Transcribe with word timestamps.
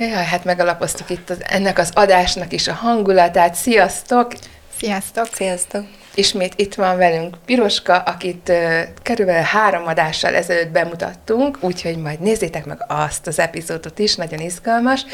Jaj, 0.00 0.24
hát 0.24 0.44
megalapoztuk 0.44 1.10
itt 1.10 1.30
az, 1.30 1.38
ennek 1.46 1.78
az 1.78 1.90
adásnak 1.94 2.52
is 2.52 2.68
a 2.68 2.72
hangulatát. 2.72 3.54
Sziasztok! 3.54 4.32
Sziasztok! 4.78 5.26
Sziasztok! 5.32 5.84
Ismét 6.14 6.52
itt 6.56 6.74
van 6.74 6.96
velünk 6.96 7.36
Piroska, 7.44 7.96
akit 7.96 8.48
uh, 8.48 8.80
körülbelül 9.02 9.42
három 9.42 9.86
adással 9.86 10.34
ezelőtt 10.34 10.70
bemutattunk, 10.70 11.58
úgyhogy 11.60 11.96
majd 11.96 12.20
nézzétek 12.20 12.64
meg 12.64 12.84
azt 12.88 13.26
az 13.26 13.38
epizódot 13.38 13.98
is, 13.98 14.14
nagyon 14.14 14.40
izgalmas, 14.40 15.04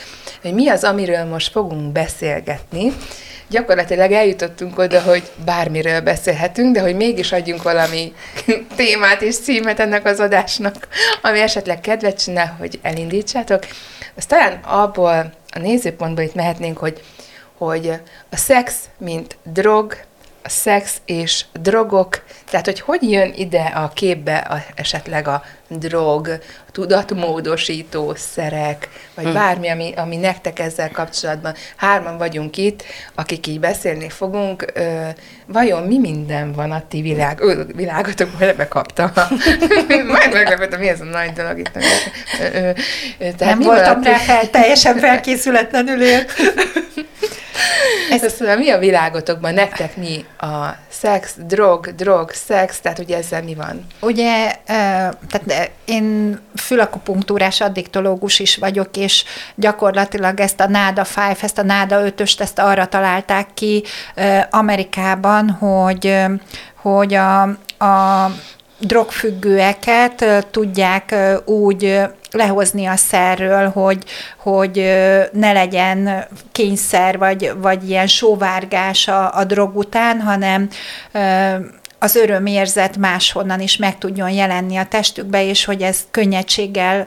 hogy 0.43 0.55
mi 0.55 0.69
az, 0.69 0.85
amiről 0.85 1.25
most 1.25 1.51
fogunk 1.51 1.93
beszélgetni. 1.93 2.93
Gyakorlatilag 3.49 4.13
eljutottunk 4.13 4.79
oda, 4.79 5.03
hogy 5.03 5.23
bármiről 5.45 6.01
beszélhetünk, 6.01 6.75
de 6.75 6.81
hogy 6.81 6.97
mégis 6.97 7.33
adjunk 7.33 7.63
valami 7.63 8.13
témát 8.77 9.23
és 9.23 9.37
címet 9.39 9.81
ennek 9.81 10.07
az 10.07 10.21
adásnak, 10.21 10.89
ami 11.23 11.41
esetleg 11.41 11.81
kedvet 11.81 12.23
csinál, 12.23 12.57
hogy 12.59 12.79
elindítsátok. 12.83 13.65
Azt 14.17 14.29
talán 14.29 14.61
abból 14.63 15.33
a 15.49 15.59
nézőpontból 15.59 16.25
itt 16.25 16.35
mehetnénk, 16.35 16.79
hogy, 16.79 17.03
hogy 17.59 17.89
a 18.31 18.37
szex, 18.37 18.89
mint 18.99 19.37
drog, 19.43 19.97
a 20.43 20.49
szex 20.49 21.01
és 21.05 21.45
drogok, 21.53 22.25
tehát 22.51 22.67
hogy 22.67 22.81
hogy 22.81 23.11
jön 23.11 23.33
ide 23.37 23.63
a 23.63 23.89
képbe 23.89 24.37
a, 24.37 24.65
esetleg 24.75 25.29
a 25.29 25.43
drog, 25.69 26.39
tudatmódosító 26.73 28.15
szerek, 28.17 28.89
vagy 29.15 29.25
hmm. 29.25 29.35
bármi, 29.35 29.69
ami, 29.69 29.93
ami 29.97 30.17
nektek 30.17 30.59
ezzel 30.59 30.91
kapcsolatban. 30.91 31.55
Hárman 31.77 32.19
vagyunk 32.19 32.57
itt, 32.57 32.85
akik 33.15 33.47
így 33.47 33.61
beszélni 33.61 34.09
fogunk. 34.09 34.73
Ö, 34.75 35.07
vajon 35.47 35.83
mi 35.83 35.99
minden 35.99 36.53
van 36.53 36.71
a 36.71 36.83
ti 36.89 37.01
világ, 37.01 37.41
ö, 37.41 37.63
világotokból, 37.75 38.49
ebbe 38.49 38.69
kaptam. 38.69 39.11
Majd 39.89 40.33
meglepődtem, 40.33 40.81
mi 40.81 40.89
ez 40.89 41.01
a 41.01 41.05
nagy 41.05 41.33
dolog 41.33 41.59
itt. 41.59 41.77
Ö, 41.77 41.81
ö, 42.45 42.71
ö, 43.19 43.31
tehát 43.37 43.39
Nem 43.39 43.61
voltam 43.61 44.03
rá 44.03 44.17
fel, 44.17 44.51
teljesen 44.51 44.99
felkészületlenül 44.99 46.03
ért. 46.03 46.33
Ez 48.11 48.41
mondom, 48.41 48.59
mi 48.59 48.71
a 48.71 48.79
világotokban, 48.79 49.55
nektek 49.55 49.97
mi 49.97 50.25
a 50.39 50.77
szex, 50.89 51.35
drog, 51.47 51.95
drog, 51.95 52.31
szex, 52.31 52.81
tehát 52.81 52.99
ugye 52.99 53.17
ezzel 53.17 53.43
mi 53.43 53.55
van? 53.55 53.87
Ugye, 54.01 54.53
tehát 54.67 55.45
én 55.85 56.39
fülakupunktúrás 56.57 57.61
addiktológus 57.61 58.39
is 58.39 58.57
vagyok, 58.57 58.97
és 58.97 59.25
gyakorlatilag 59.55 60.41
ezt 60.41 60.61
a 60.61 60.69
NADA 60.69 61.07
5, 61.29 61.43
ezt 61.43 61.59
a 61.59 61.63
NADA 61.63 62.01
5-öst, 62.05 62.41
ezt 62.41 62.59
arra 62.59 62.87
találták 62.87 63.49
ki 63.55 63.85
Amerikában, 64.51 65.51
hogy, 65.51 66.17
hogy 66.75 67.15
a, 67.15 67.43
a 67.85 68.31
drogfüggőeket 68.79 70.47
tudják 70.51 71.15
úgy 71.45 72.01
lehozni 72.31 72.87
a 72.87 72.97
szerről, 72.97 73.69
hogy, 73.69 74.05
hogy 74.39 74.77
ne 75.33 75.53
legyen 75.53 76.27
kényszer, 76.53 77.19
vagy, 77.19 77.53
vagy 77.57 77.89
ilyen 77.89 78.07
sóvárgás 78.07 79.09
a, 79.09 79.37
a 79.39 79.45
drog 79.45 79.77
után, 79.77 80.21
hanem 80.21 80.69
az 82.05 82.17
örömérzet 82.17 82.97
máshonnan 82.97 83.61
is 83.61 83.77
meg 83.77 83.99
tudjon 83.99 84.31
jelenni 84.31 84.77
a 84.77 84.87
testükbe, 84.87 85.45
és 85.45 85.65
hogy 85.65 85.83
ez 85.83 86.01
könnyedséggel 86.11 87.07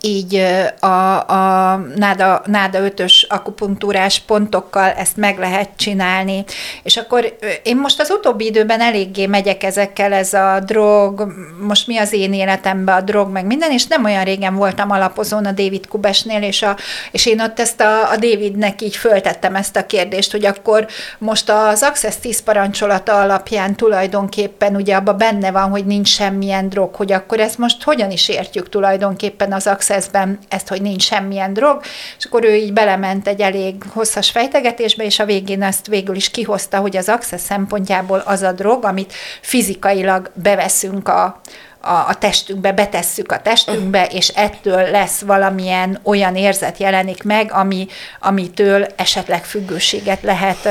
így 0.00 0.44
a, 0.80 1.16
a 1.18 1.76
náda, 1.96 2.42
náda 2.46 2.78
ötös 2.78 3.26
akupunktúrás 3.28 4.20
pontokkal 4.20 4.90
ezt 4.90 5.16
meg 5.16 5.38
lehet 5.38 5.68
csinálni. 5.76 6.44
És 6.82 6.96
akkor 6.96 7.36
én 7.62 7.76
most 7.76 8.00
az 8.00 8.10
utóbbi 8.10 8.44
időben 8.44 8.80
eléggé 8.80 9.26
megyek 9.26 9.62
ezekkel, 9.62 10.12
ez 10.12 10.32
a 10.32 10.60
drog, 10.66 11.32
most 11.60 11.86
mi 11.86 11.96
az 11.96 12.12
én 12.12 12.32
életemben 12.32 12.96
a 12.96 13.00
drog, 13.00 13.30
meg 13.30 13.46
minden, 13.46 13.70
és 13.70 13.86
nem 13.86 14.04
olyan 14.04 14.24
régen 14.24 14.54
voltam 14.54 14.90
alapozón 14.90 15.46
a 15.46 15.52
David 15.52 15.88
Kubesnél, 15.88 16.42
és, 16.42 16.62
a, 16.62 16.76
és 17.10 17.26
én 17.26 17.40
ott 17.40 17.60
ezt 17.60 17.80
a, 17.80 18.10
a 18.10 18.16
Davidnek 18.16 18.82
így 18.82 18.96
föltettem 18.96 19.54
ezt 19.54 19.76
a 19.76 19.86
kérdést, 19.86 20.30
hogy 20.30 20.46
akkor 20.46 20.86
most 21.18 21.50
az 21.50 21.82
Access 21.82 22.16
10 22.20 22.42
parancsolata 22.42 23.20
alapján 23.20 23.74
tulajdonképpen 23.74 24.76
ugye 24.76 24.96
abban 24.96 25.18
benne 25.18 25.50
van, 25.50 25.70
hogy 25.70 25.86
nincs 25.86 26.08
semmilyen 26.08 26.68
drog, 26.68 26.94
hogy 26.94 27.12
akkor 27.12 27.40
ezt 27.40 27.58
most 27.58 27.82
hogyan 27.82 28.10
is 28.10 28.28
értjük 28.28 28.68
tulajdonképpen 28.68 29.52
az 29.52 29.66
Access 29.66 29.87
Accessben 29.88 30.38
ezt, 30.48 30.68
hogy 30.68 30.82
nincs 30.82 31.02
semmilyen 31.02 31.52
drog, 31.52 31.80
és 32.18 32.24
akkor 32.24 32.44
ő 32.44 32.54
így 32.54 32.72
belement 32.72 33.28
egy 33.28 33.40
elég 33.40 33.74
hosszas 33.88 34.30
fejtegetésbe, 34.30 35.04
és 35.04 35.18
a 35.18 35.24
végén 35.24 35.62
ezt 35.62 35.86
végül 35.86 36.16
is 36.16 36.30
kihozta, 36.30 36.78
hogy 36.78 36.96
az 36.96 37.08
Access 37.08 37.40
szempontjából 37.40 38.18
az 38.18 38.42
a 38.42 38.52
drog, 38.52 38.84
amit 38.84 39.12
fizikailag 39.40 40.30
beveszünk 40.34 41.08
a, 41.08 41.40
a, 41.80 42.08
a 42.08 42.14
testünkbe, 42.18 42.72
betesszük 42.72 43.32
a 43.32 43.40
testünkbe, 43.40 44.06
és 44.06 44.28
ettől 44.28 44.90
lesz 44.90 45.20
valamilyen 45.20 45.98
olyan 46.02 46.36
érzet 46.36 46.78
jelenik 46.78 47.22
meg, 47.22 47.52
ami, 47.52 47.86
amitől 48.20 48.86
esetleg 48.96 49.44
függőséget 49.44 50.22
lehet 50.22 50.68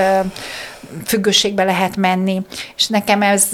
függőségbe 1.06 1.64
lehet 1.64 1.96
menni. 1.96 2.42
És 2.76 2.88
nekem 2.88 3.22
ez 3.22 3.48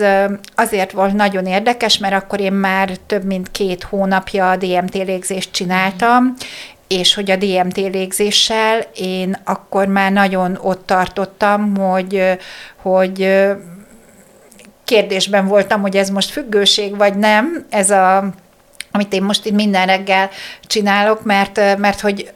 azért 0.56 0.92
volt 0.92 1.14
nagyon 1.14 1.46
érdekes, 1.46 1.98
mert 1.98 2.14
akkor 2.24 2.40
én 2.40 2.54
már 2.54 2.90
több 3.06 3.24
mint 3.24 3.52
két 3.52 3.84
hónapja 3.84 4.50
a 4.50 4.56
DMT 4.56 4.94
légzést 4.94 5.52
csináltam, 5.52 6.34
és 6.88 7.14
hogy 7.14 7.32
a 7.32 7.36
DMT 7.36 7.78
légzéssel 7.78 8.80
én 8.96 9.38
akkor 9.44 9.88
már 9.88 10.12
nagyon 10.12 10.60
ott 10.62 10.86
tartottam, 10.86 11.78
hogy, 11.78 12.38
hogy 12.82 13.44
kérdésben 14.94 15.48
voltam, 15.48 15.82
hogy 15.82 15.98
ez 15.98 16.10
most 16.10 16.30
függőség 16.30 16.98
vagy 16.98 17.18
nem, 17.18 17.66
ez 17.70 17.90
a 17.90 18.34
amit 18.96 19.14
én 19.14 19.24
most 19.24 19.46
itt 19.46 19.54
minden 19.54 19.86
reggel 19.86 20.30
csinálok, 20.68 21.24
mert, 21.24 21.78
mert 21.78 22.00
hogy 22.00 22.32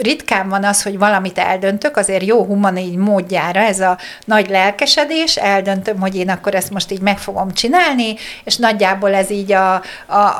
ritkán 0.00 0.48
van 0.48 0.64
az, 0.64 0.82
hogy 0.82 0.98
valamit 0.98 1.38
eldöntök, 1.38 1.96
azért 1.96 2.24
jó 2.24 2.44
humanoid 2.44 2.96
módjára 2.96 3.60
ez 3.60 3.80
a 3.80 3.98
nagy 4.24 4.48
lelkesedés, 4.48 5.36
eldöntöm, 5.36 6.00
hogy 6.00 6.16
én 6.16 6.28
akkor 6.30 6.54
ezt 6.54 6.70
most 6.70 6.90
így 6.90 7.00
meg 7.00 7.18
fogom 7.18 7.52
csinálni, 7.52 8.14
és 8.44 8.56
nagyjából 8.56 9.14
ez 9.14 9.30
így, 9.30 9.52
a, 9.52 9.74
a, 9.74 9.82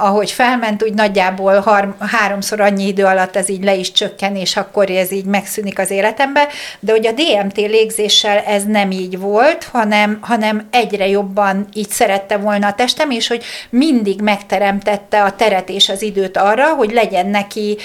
ahogy 0.00 0.30
felment, 0.30 0.82
úgy 0.82 0.94
nagyjából 0.94 1.60
har, 1.60 1.94
háromszor 1.98 2.60
annyi 2.60 2.86
idő 2.86 3.04
alatt 3.04 3.36
ez 3.36 3.48
így 3.48 3.64
le 3.64 3.75
is 3.75 3.92
csökken, 3.92 4.36
és 4.36 4.56
akkor 4.56 4.91
ez 4.91 5.12
így 5.12 5.25
megszűnik 5.25 5.78
az 5.78 5.91
életembe, 5.91 6.48
de 6.80 6.92
hogy 6.92 7.06
a 7.06 7.12
DMT 7.12 7.56
légzéssel 7.56 8.38
ez 8.38 8.64
nem 8.64 8.91
így 8.91 9.19
volt, 9.19 9.64
hanem, 9.72 10.19
hanem 10.20 10.66
egyre 10.70 11.09
jobban 11.09 11.66
így 11.72 11.91
szerette 11.91 12.36
volna 12.36 12.66
a 12.66 12.75
testem, 12.75 13.10
és 13.10 13.28
hogy 13.28 13.44
mindig 13.70 14.20
megteremtette 14.20 15.22
a 15.22 15.32
teret 15.32 15.59
és 15.69 15.88
az 15.88 16.03
időt 16.03 16.37
arra, 16.37 16.75
hogy 16.75 16.93
legyen 16.93 17.26
neki 17.26 17.76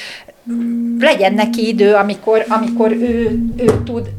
legyen 0.99 1.33
neki 1.33 1.67
idő, 1.67 1.93
amikor, 1.93 2.45
amikor 2.47 2.91
ő, 2.91 3.39
ő 3.57 3.81
tud 3.83 4.09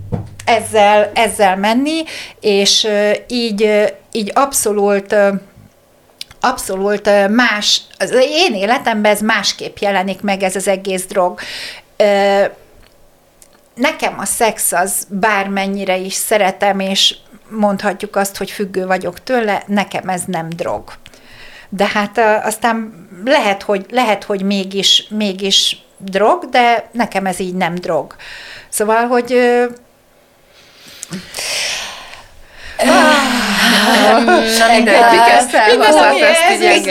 ezzel, 0.44 1.10
ezzel 1.14 1.56
menni, 1.56 2.02
és 2.40 2.86
így, 3.28 3.92
így 4.12 4.30
abszolút 4.34 5.14
abszolút 6.40 7.28
más, 7.28 7.80
az 7.98 8.10
én 8.20 8.54
életemben 8.54 9.12
ez 9.12 9.20
másképp 9.20 9.76
jelenik 9.78 10.20
meg 10.20 10.42
ez 10.42 10.56
az 10.56 10.68
egész 10.68 11.06
drog. 11.06 11.40
Nekem 13.74 14.18
a 14.18 14.24
szex 14.24 14.72
az 14.72 15.06
bármennyire 15.08 15.96
is 15.96 16.14
szeretem, 16.14 16.80
és 16.80 17.16
mondhatjuk 17.48 18.16
azt, 18.16 18.36
hogy 18.36 18.50
függő 18.50 18.86
vagyok 18.86 19.22
tőle, 19.22 19.62
nekem 19.66 20.08
ez 20.08 20.22
nem 20.26 20.48
drog. 20.48 20.92
De 21.68 21.90
hát 21.92 22.18
aztán 22.44 23.08
lehet, 23.24 23.62
hogy, 23.62 23.86
lehet, 23.90 24.24
hogy 24.24 24.42
mégis, 24.42 25.06
mégis 25.08 25.76
drog, 25.98 26.48
de 26.48 26.88
nekem 26.92 27.26
ez 27.26 27.38
így 27.40 27.54
nem 27.54 27.74
drog. 27.74 28.16
Szóval, 28.68 29.06
hogy 29.06 29.32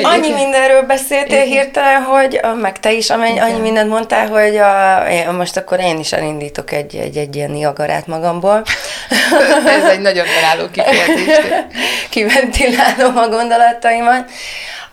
Annyi 0.03 0.31
mindenről 0.33 0.81
beszéltél 0.81 1.43
hirtelen, 1.43 2.01
hogy 2.01 2.39
meg 2.61 2.79
te 2.79 2.91
is, 2.91 3.09
amennyi, 3.09 3.39
annyi 3.39 3.59
mindent 3.59 3.89
mondtál, 3.89 4.27
hogy 4.27 4.57
a, 4.57 5.31
most 5.31 5.57
akkor 5.57 5.79
én 5.79 5.99
is 5.99 6.11
elindítok 6.11 6.71
egy, 6.71 6.95
egy, 6.95 7.17
egy 7.17 7.35
ilyen 7.35 7.51
niagarát 7.51 8.07
magamból. 8.07 8.63
Ez 9.77 9.89
egy 9.89 9.99
nagyon 9.99 10.25
találó 10.35 10.69
kifejezés. 10.71 11.35
Kiventilálom 12.09 13.17
a 13.17 13.27
gondolataimat. 13.27 14.29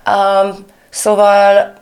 Um, 0.07 0.67
szóval 0.91 1.75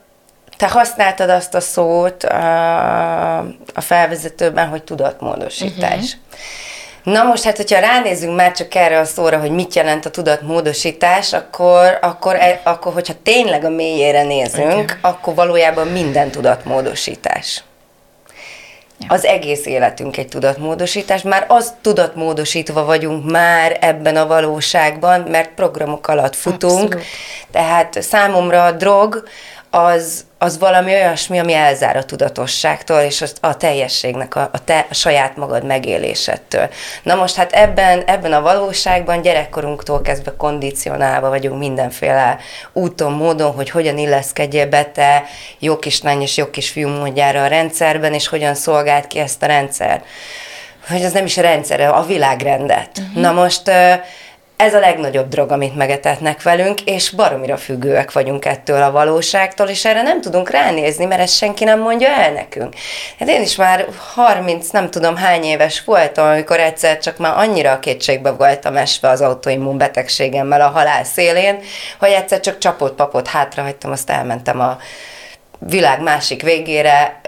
te 0.57 0.69
használtad 0.69 1.31
azt 1.31 1.55
a 1.55 1.61
szót 1.61 2.25
a, 2.25 3.39
a 3.75 3.81
felvezetőben, 3.81 4.69
hogy 4.69 4.83
tudatmódosítás. 4.83 5.95
Uh-huh. 5.95 6.39
Na 7.03 7.23
most 7.23 7.45
hát, 7.45 7.57
hogyha 7.57 7.79
ránézünk 7.79 8.37
már 8.37 8.53
csak 8.53 8.75
erre 8.75 8.99
a 8.99 9.05
szóra, 9.05 9.39
hogy 9.39 9.51
mit 9.51 9.75
jelent 9.75 10.07
a 10.07 10.11
tudatmódosítás, 10.11 11.33
akkor, 11.33 11.99
akkor, 12.01 12.35
e, 12.35 12.61
akkor 12.65 12.93
hogyha 12.93 13.15
tényleg 13.23 13.65
a 13.65 13.71
mélyére 13.71 14.23
nézünk, 14.23 14.73
okay. 14.73 14.97
akkor 15.01 15.35
valójában 15.35 15.87
minden 15.87 16.31
tudatmódosítás. 16.31 17.63
Az 19.09 19.25
egész 19.25 19.67
életünk 19.67 20.17
egy 20.17 20.29
tudatmódosítás. 20.29 21.23
Már 21.23 21.45
az 21.49 21.73
tudatmódosítva 21.81 22.85
vagyunk 22.85 23.31
már 23.31 23.79
ebben 23.81 24.17
a 24.17 24.27
valóságban, 24.27 25.21
mert 25.21 25.51
programok 25.55 26.09
alatt 26.09 26.37
futunk. 26.37 26.83
Abszolút. 26.83 27.05
Tehát 27.51 28.03
számomra 28.03 28.65
a 28.65 28.73
drog 28.73 29.23
az, 29.71 30.25
az 30.43 30.59
valami 30.59 30.93
olyasmi, 30.93 31.39
ami 31.39 31.53
elzár 31.53 31.97
a 31.97 32.05
tudatosságtól, 32.05 33.01
és 33.01 33.25
a 33.41 33.57
teljességnek, 33.57 34.35
a, 34.35 34.49
a 34.53 34.65
te 34.65 34.87
a 34.91 34.95
saját 34.95 35.37
magad 35.37 35.65
megélésettől. 35.65 36.69
Na 37.03 37.15
most 37.15 37.35
hát 37.35 37.53
ebben, 37.53 38.03
ebben 38.07 38.33
a 38.33 38.41
valóságban 38.41 39.23
gyerekkorunktól 39.23 40.01
kezdve 40.01 40.37
kondicionálva 40.37 41.29
vagyunk 41.29 41.59
mindenféle 41.59 42.39
úton, 42.73 43.13
módon, 43.13 43.53
hogy 43.53 43.71
hogyan 43.71 43.99
illeszkedjél 43.99 44.67
be 44.67 44.85
te 44.85 45.25
jó 45.59 45.79
kislány 45.79 46.23
és 46.23 46.37
jó 46.37 46.51
kisfiú 46.51 46.89
módjára 46.89 47.43
a 47.43 47.47
rendszerben, 47.47 48.15
és 48.15 48.29
hogyan 48.29 48.55
szolgált 48.55 49.07
ki 49.07 49.19
ezt 49.19 49.43
a 49.43 49.47
rendszer. 49.47 50.03
Hogy 50.89 51.03
ez 51.03 51.13
nem 51.13 51.25
is 51.25 51.39
a 51.39 51.43
rendszer, 51.43 51.81
a 51.81 52.05
világrendet. 52.07 52.91
Uh-huh. 52.99 53.23
Na 53.23 53.33
most 53.33 53.71
ez 54.61 54.75
a 54.75 54.79
legnagyobb 54.79 55.29
drog, 55.29 55.51
amit 55.51 55.77
megetetnek 55.77 56.43
velünk, 56.43 56.81
és 56.81 57.11
baromira 57.11 57.57
függőek 57.57 58.13
vagyunk 58.13 58.45
ettől 58.45 58.83
a 58.83 58.91
valóságtól, 58.91 59.69
és 59.69 59.85
erre 59.85 60.03
nem 60.03 60.21
tudunk 60.21 60.51
ránézni, 60.51 61.05
mert 61.05 61.21
ezt 61.21 61.37
senki 61.37 61.65
nem 61.65 61.81
mondja 61.81 62.09
el 62.09 62.33
nekünk. 62.33 62.75
Hát 63.19 63.29
én 63.29 63.43
is 63.43 63.57
már 63.57 63.87
30, 64.15 64.69
nem 64.71 64.91
tudom 64.91 65.17
hány 65.17 65.45
éves 65.45 65.85
voltam, 65.85 66.27
amikor 66.27 66.61
egyszer 66.61 66.99
csak 66.99 67.19
már 67.19 67.33
annyira 67.37 67.73
a 67.73 67.79
kétségbe 67.79 68.31
voltam 68.31 68.77
esve 68.77 69.09
az 69.09 69.21
autoimmun 69.21 69.79
betegségemmel 69.79 70.61
a 70.61 70.69
halál 70.69 71.05
szélén, 71.05 71.59
hogy 71.99 72.11
egyszer 72.11 72.41
csak 72.41 72.59
csapott 72.59 72.95
papot 72.95 73.29
hátrahagytam, 73.29 73.91
azt 73.91 74.11
elmentem 74.11 74.61
a 74.61 74.79
világ 75.59 76.03
másik 76.03 76.43
végére, 76.43 77.21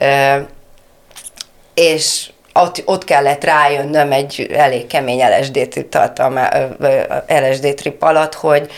és 1.74 2.30
ott, 2.54 2.82
ott 2.84 3.04
kellett 3.04 3.44
rájönnöm 3.44 4.12
egy 4.12 4.50
elég 4.54 4.86
kemény 4.86 5.22
LSD 5.38 5.86
tartalma, 5.90 6.48
LSD 7.26 7.74
trip 7.74 8.02
alatt, 8.02 8.34
hogy 8.34 8.70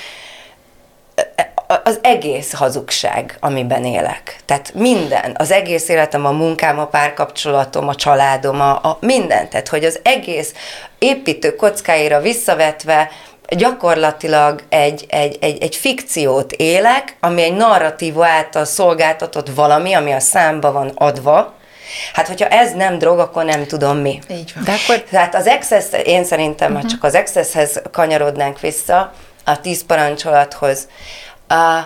az 1.85 1.99
egész 2.03 2.53
hazugság, 2.53 3.37
amiben 3.41 3.85
élek. 3.85 4.37
Tehát 4.45 4.75
minden, 4.75 5.35
az 5.39 5.51
egész 5.51 5.89
életem, 5.89 6.27
a 6.27 6.31
munkám, 6.31 6.79
a 6.79 6.87
párkapcsolatom, 6.87 7.89
a 7.89 7.95
családom, 7.95 8.61
a, 8.61 8.71
a 8.71 8.99
minden. 9.01 9.49
Tehát, 9.49 9.69
hogy 9.69 9.85
az 9.85 10.01
egész 10.03 10.55
építő 10.99 11.57
kockáira 11.57 12.21
visszavetve 12.21 13.11
gyakorlatilag 13.49 14.63
egy, 14.69 15.05
egy, 15.09 15.39
egy, 15.41 15.63
egy 15.63 15.77
fikciót 15.77 16.53
élek, 16.53 17.17
ami 17.21 17.43
egy 17.43 17.55
narratíva 17.55 18.27
által 18.27 18.65
szolgáltatott 18.65 19.49
valami, 19.49 19.93
ami 19.93 20.13
a 20.13 20.21
számba 20.21 20.73
van 20.73 20.93
adva, 20.95 21.55
Hát, 22.13 22.27
hogyha 22.27 22.49
ez 22.49 22.73
nem 22.73 22.99
drog, 22.99 23.19
akkor 23.19 23.45
nem 23.45 23.67
tudom 23.67 23.97
mi. 23.97 24.19
Így 24.31 24.53
van. 24.55 24.65
De 24.65 24.73
akkor... 24.73 25.03
Tehát 25.03 25.35
az 25.35 25.47
excess, 25.47 25.85
én 26.05 26.25
szerintem, 26.25 26.69
uh-huh. 26.69 26.83
ha 26.83 26.91
csak 26.91 27.05
az 27.05 27.15
excesshez 27.15 27.83
kanyarodnánk 27.93 28.61
vissza, 28.61 29.13
a 29.45 29.61
tíz 29.61 29.85
parancsolathoz, 29.87 30.89
a, 31.49 31.81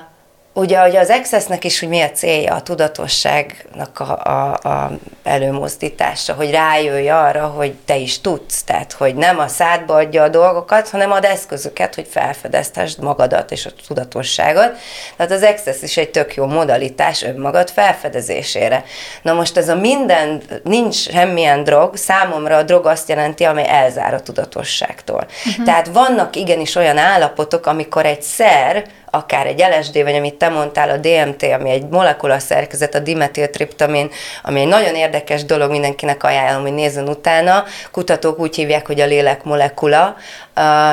Ugye, 0.58 0.78
hogy 0.78 0.96
az 0.96 1.10
excessnek 1.10 1.64
is, 1.64 1.80
hogy 1.80 1.88
mi 1.88 2.00
a 2.00 2.10
célja, 2.10 2.54
a 2.54 2.62
tudatosságnak 2.62 4.00
a, 4.00 4.18
a, 4.24 4.68
a 4.68 4.90
előmozdítása, 5.22 6.32
hogy 6.34 6.50
rájöjj 6.50 7.08
arra, 7.08 7.46
hogy 7.46 7.74
te 7.84 7.96
is 7.96 8.20
tudsz, 8.20 8.62
tehát, 8.62 8.92
hogy 8.92 9.14
nem 9.14 9.38
a 9.38 9.48
szádba 9.48 9.94
adja 9.94 10.22
a 10.22 10.28
dolgokat, 10.28 10.88
hanem 10.88 11.12
ad 11.12 11.24
eszközöket, 11.24 11.94
hogy 11.94 12.06
felfedeztesd 12.10 13.02
magadat 13.02 13.50
és 13.50 13.66
a 13.66 13.70
tudatosságot. 13.86 14.72
Tehát 15.16 15.32
az 15.32 15.42
excess 15.42 15.82
is 15.82 15.96
egy 15.96 16.10
tök 16.10 16.34
jó 16.34 16.46
modalitás 16.46 17.22
önmagad 17.22 17.70
felfedezésére. 17.70 18.84
Na 19.22 19.32
most 19.32 19.56
ez 19.56 19.68
a 19.68 19.74
minden, 19.74 20.42
nincs 20.62 20.96
semmilyen 20.96 21.64
drog, 21.64 21.96
számomra 21.96 22.56
a 22.56 22.62
drog 22.62 22.86
azt 22.86 23.08
jelenti, 23.08 23.44
amely 23.44 23.68
elzár 23.68 24.14
a 24.14 24.20
tudatosságtól. 24.20 25.26
Uh-huh. 25.46 25.64
Tehát 25.64 25.88
vannak 25.88 26.36
igenis 26.36 26.74
olyan 26.74 26.98
állapotok, 26.98 27.66
amikor 27.66 28.06
egy 28.06 28.22
szer, 28.22 28.84
akár 29.10 29.46
egy 29.46 29.64
LSD, 29.78 30.02
vagy 30.02 30.14
amit 30.14 30.34
te 30.34 30.48
mondtál, 30.48 30.90
a 30.90 30.96
DMT, 30.96 31.42
ami 31.42 31.70
egy 31.70 31.88
molekula 31.88 32.38
szerkezet, 32.38 32.94
a 32.94 32.98
dimetiltriptamin, 32.98 34.10
ami 34.42 34.60
egy 34.60 34.66
nagyon 34.66 34.94
érdekes 34.94 35.44
dolog, 35.44 35.70
mindenkinek 35.70 36.24
ajánlom, 36.24 36.62
hogy 36.62 36.74
nézzen 36.74 37.08
utána. 37.08 37.64
Kutatók 37.90 38.38
úgy 38.38 38.56
hívják, 38.56 38.86
hogy 38.86 39.00
a 39.00 39.06
lélek 39.06 39.44
molekula, 39.44 40.16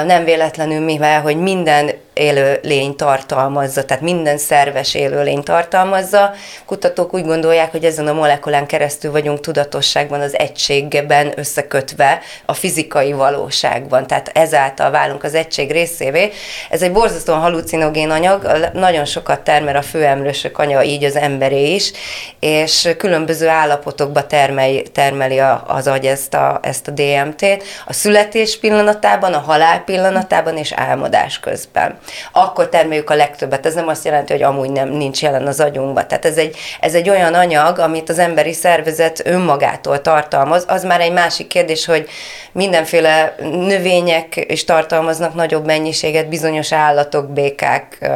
nem 0.05 0.23
véletlenül, 0.23 0.79
mivel 0.79 1.21
hogy 1.21 1.37
minden 1.37 1.91
élő 2.15 2.59
lény 2.61 2.95
tartalmazza, 2.95 3.85
tehát 3.85 4.03
minden 4.03 4.37
szerves 4.37 4.93
élőlény 4.93 5.43
tartalmazza. 5.43 6.31
Kutatók 6.65 7.13
úgy 7.13 7.25
gondolják, 7.25 7.71
hogy 7.71 7.83
ezen 7.83 8.07
a 8.07 8.13
molekulán 8.13 8.65
keresztül 8.65 9.11
vagyunk 9.11 9.39
tudatosságban, 9.39 10.21
az 10.21 10.37
egységben 10.37 11.33
összekötve 11.35 12.19
a 12.45 12.53
fizikai 12.53 13.13
valóságban, 13.13 14.07
tehát 14.07 14.31
ezáltal 14.33 14.91
válunk 14.91 15.23
az 15.23 15.33
egység 15.33 15.71
részévé. 15.71 16.31
Ez 16.69 16.81
egy 16.81 16.91
borzasztóan 16.91 17.39
halucinogén 17.39 18.09
anyag, 18.09 18.69
nagyon 18.73 19.05
sokat 19.05 19.41
termel 19.41 19.75
a 19.75 19.81
főemlősök 19.81 20.57
anya, 20.57 20.83
így 20.83 21.03
az 21.03 21.15
emberé 21.15 21.73
is, 21.73 21.91
és 22.39 22.89
különböző 22.97 23.47
állapotokba 23.47 24.27
termeli, 24.27 24.81
termeli 24.93 25.39
az 25.67 25.87
agy 25.87 26.05
ezt 26.05 26.33
a, 26.33 26.59
ezt 26.61 26.87
a 26.87 26.91
DMT-t. 26.91 27.63
A 27.85 27.93
születés 27.93 28.59
pillanatában, 28.59 29.33
a 29.33 29.39
halál 29.55 29.83
pillanatában 29.83 30.57
és 30.57 30.71
álmodás 30.71 31.39
közben. 31.39 31.97
Akkor 32.31 32.69
termeljük 32.69 33.09
a 33.09 33.15
legtöbbet. 33.15 33.65
Ez 33.65 33.73
nem 33.73 33.87
azt 33.87 34.05
jelenti, 34.05 34.33
hogy 34.33 34.43
amúgy 34.43 34.69
nem 34.69 34.89
nincs 34.89 35.21
jelen 35.21 35.47
az 35.47 35.59
agyunkban. 35.59 36.07
Tehát 36.07 36.25
ez 36.25 36.37
egy, 36.37 36.57
ez 36.79 36.93
egy 36.93 37.09
olyan 37.09 37.33
anyag, 37.33 37.79
amit 37.79 38.09
az 38.09 38.19
emberi 38.19 38.53
szervezet 38.53 39.21
önmagától 39.25 40.01
tartalmaz. 40.01 40.65
Az 40.67 40.83
már 40.83 41.01
egy 41.01 41.11
másik 41.11 41.47
kérdés, 41.47 41.85
hogy 41.85 42.09
mindenféle 42.51 43.35
növények 43.41 44.45
is 44.47 44.63
tartalmaznak 44.63 45.33
nagyobb 45.33 45.65
mennyiséget, 45.65 46.29
bizonyos 46.29 46.71
állatok, 46.71 47.29
békák, 47.29 48.11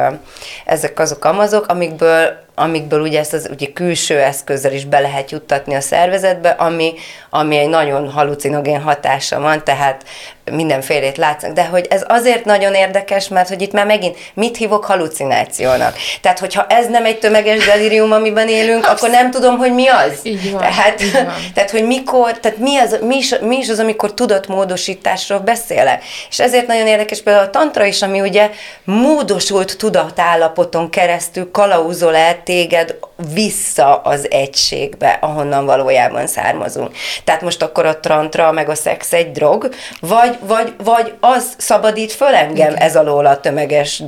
ezek 0.64 0.98
azok 0.98 1.24
amazok, 1.24 1.66
amikből 1.66 2.48
amikből 2.60 3.00
ugye 3.00 3.18
ezt 3.18 3.32
az 3.32 3.48
ugye 3.50 3.66
külső 3.72 4.18
eszközzel 4.18 4.72
is 4.72 4.84
be 4.84 5.00
lehet 5.00 5.30
juttatni 5.30 5.74
a 5.74 5.80
szervezetbe, 5.80 6.48
ami, 6.48 6.94
ami 7.30 7.56
egy 7.56 7.68
nagyon 7.68 8.10
halucinogén 8.10 8.80
hatása 8.80 9.40
van, 9.40 9.64
tehát 9.64 10.04
mindenfélét 10.44 11.16
látszanak. 11.16 11.56
De 11.56 11.64
hogy 11.64 11.86
ez 11.90 12.04
azért 12.08 12.44
nagyon 12.44 12.74
érdekes, 12.74 13.28
mert 13.28 13.48
hogy 13.48 13.62
itt 13.62 13.72
már 13.72 13.86
megint 13.86 14.16
mit 14.34 14.56
hívok 14.56 14.84
halucinációnak. 14.84 15.96
Tehát, 16.20 16.38
hogyha 16.38 16.66
ez 16.66 16.88
nem 16.88 17.04
egy 17.04 17.18
tömeges 17.18 17.64
delirium, 17.64 18.12
amiben 18.12 18.48
élünk, 18.48 18.86
Absz- 18.86 19.02
akkor 19.02 19.10
nem 19.10 19.30
tudom, 19.30 19.58
hogy 19.58 19.74
mi 19.74 19.86
az. 19.86 20.20
Így 20.22 20.50
van, 20.52 20.60
tehát, 20.60 21.02
így 21.02 21.12
van. 21.12 21.34
tehát, 21.54 21.70
hogy 21.70 21.86
mikor, 21.86 22.38
tehát 22.38 22.58
mi, 22.58 22.76
az, 22.76 22.98
mi, 23.02 23.16
is, 23.16 23.34
mi 23.40 23.56
is 23.56 23.68
az, 23.68 23.78
amikor 23.78 24.14
tudatmódosításról 24.14 25.38
beszélek. 25.38 26.04
És 26.28 26.40
ezért 26.40 26.66
nagyon 26.66 26.86
érdekes 26.86 27.22
például 27.22 27.46
a 27.46 27.50
tantra 27.50 27.84
is, 27.84 28.02
ami 28.02 28.20
ugye 28.20 28.50
módosult 28.84 29.76
tudatállapoton 29.78 30.90
keresztül 30.90 31.50
kalauzol 31.50 32.16
el 32.16 32.42
téged 32.44 32.96
vissza 33.34 33.96
az 33.96 34.26
egységbe, 34.30 35.18
ahonnan 35.20 35.66
valójában 35.66 36.26
származunk. 36.26 36.96
Tehát 37.24 37.42
most 37.42 37.62
akkor 37.62 37.86
a 37.86 38.00
trantra 38.00 38.52
meg 38.52 38.68
a 38.68 38.74
szex 38.74 39.12
egy 39.12 39.30
drog, 39.32 39.68
vagy, 40.00 40.29
vagy, 40.40 40.74
vagy 40.84 41.14
az 41.20 41.44
szabadít 41.56 42.12
föl 42.12 42.34
engem 42.34 42.74
ez 42.76 42.96
alól 42.96 43.26
a 43.26 43.40
tömeges 43.40 44.02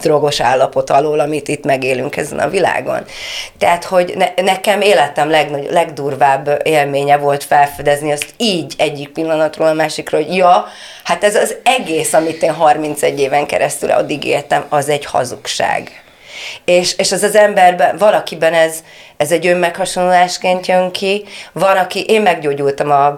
drogos 0.00 0.40
állapot 0.40 0.90
alól, 0.90 1.20
amit 1.20 1.48
itt 1.48 1.64
megélünk 1.64 2.16
ezen 2.16 2.38
a 2.38 2.48
világon. 2.48 3.04
Tehát, 3.58 3.84
hogy 3.84 4.14
ne, 4.16 4.42
nekem 4.42 4.80
életem 4.80 5.30
legnagy, 5.30 5.66
legdurvább 5.70 6.60
élménye 6.62 7.16
volt 7.16 7.44
felfedezni 7.44 8.12
azt 8.12 8.34
így 8.36 8.74
egyik 8.78 9.08
pillanatról 9.08 9.66
a 9.66 9.72
másikra, 9.72 10.18
hogy 10.18 10.36
ja, 10.36 10.66
hát 11.04 11.24
ez 11.24 11.34
az 11.34 11.56
egész, 11.62 12.12
amit 12.12 12.42
én 12.42 12.52
31 12.52 13.20
éven 13.20 13.46
keresztül 13.46 13.90
addig 13.90 14.24
éltem, 14.24 14.64
az 14.68 14.88
egy 14.88 15.04
hazugság. 15.04 15.99
És, 16.64 16.96
és 16.96 17.12
az 17.12 17.22
az 17.22 17.34
emberben, 17.34 17.96
valakiben 17.96 18.54
ez, 18.54 18.82
ez 19.16 19.32
egy 19.32 19.46
önmeghasonlásként 19.46 20.66
jön 20.66 20.90
ki, 20.90 21.24
van, 21.52 21.76
aki, 21.76 22.04
én 22.04 22.22
meggyógyultam 22.22 22.90
a, 22.90 23.16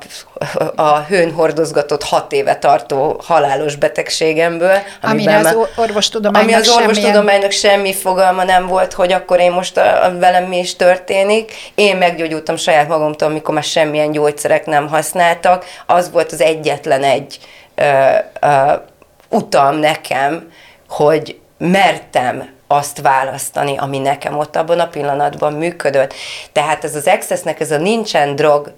a 0.76 0.98
hőn 0.98 1.32
hordozgatott 1.32 2.02
hat 2.02 2.32
éve 2.32 2.56
tartó 2.56 3.20
halálos 3.24 3.76
betegségemből. 3.76 4.78
Amire 5.02 5.36
az 5.36 5.56
orvostudománynak 5.76 6.50
Ami 6.50 6.60
az 6.60 6.68
orvostudománynak 6.68 7.50
semmi 7.50 7.94
fogalma 7.94 8.44
nem 8.44 8.66
volt, 8.66 8.92
hogy 8.92 9.12
akkor 9.12 9.40
én 9.40 9.52
most 9.52 9.76
a, 9.76 10.04
a, 10.04 10.18
velem 10.18 10.44
mi 10.44 10.58
is 10.58 10.76
történik. 10.76 11.52
Én 11.74 11.96
meggyógyultam 11.96 12.56
saját 12.56 12.88
magamtól, 12.88 13.28
amikor 13.28 13.54
már 13.54 13.64
semmilyen 13.64 14.12
gyógyszerek 14.12 14.66
nem 14.66 14.88
használtak. 14.88 15.64
Az 15.86 16.10
volt 16.10 16.32
az 16.32 16.40
egyetlen 16.40 17.02
egy 17.02 17.38
ö, 17.74 17.84
ö, 18.40 18.72
utam 19.28 19.76
nekem, 19.76 20.52
hogy 20.88 21.38
mertem 21.58 22.48
azt 22.72 23.00
választani, 23.00 23.76
ami 23.76 23.98
nekem 23.98 24.38
ott 24.38 24.56
abban 24.56 24.80
a 24.80 24.88
pillanatban 24.88 25.52
működött. 25.52 26.14
Tehát 26.52 26.84
ez 26.84 26.94
az 26.94 27.06
excessnek, 27.06 27.60
ez 27.60 27.70
a 27.70 27.78
nincsen 27.78 28.36
drog, 28.36 28.72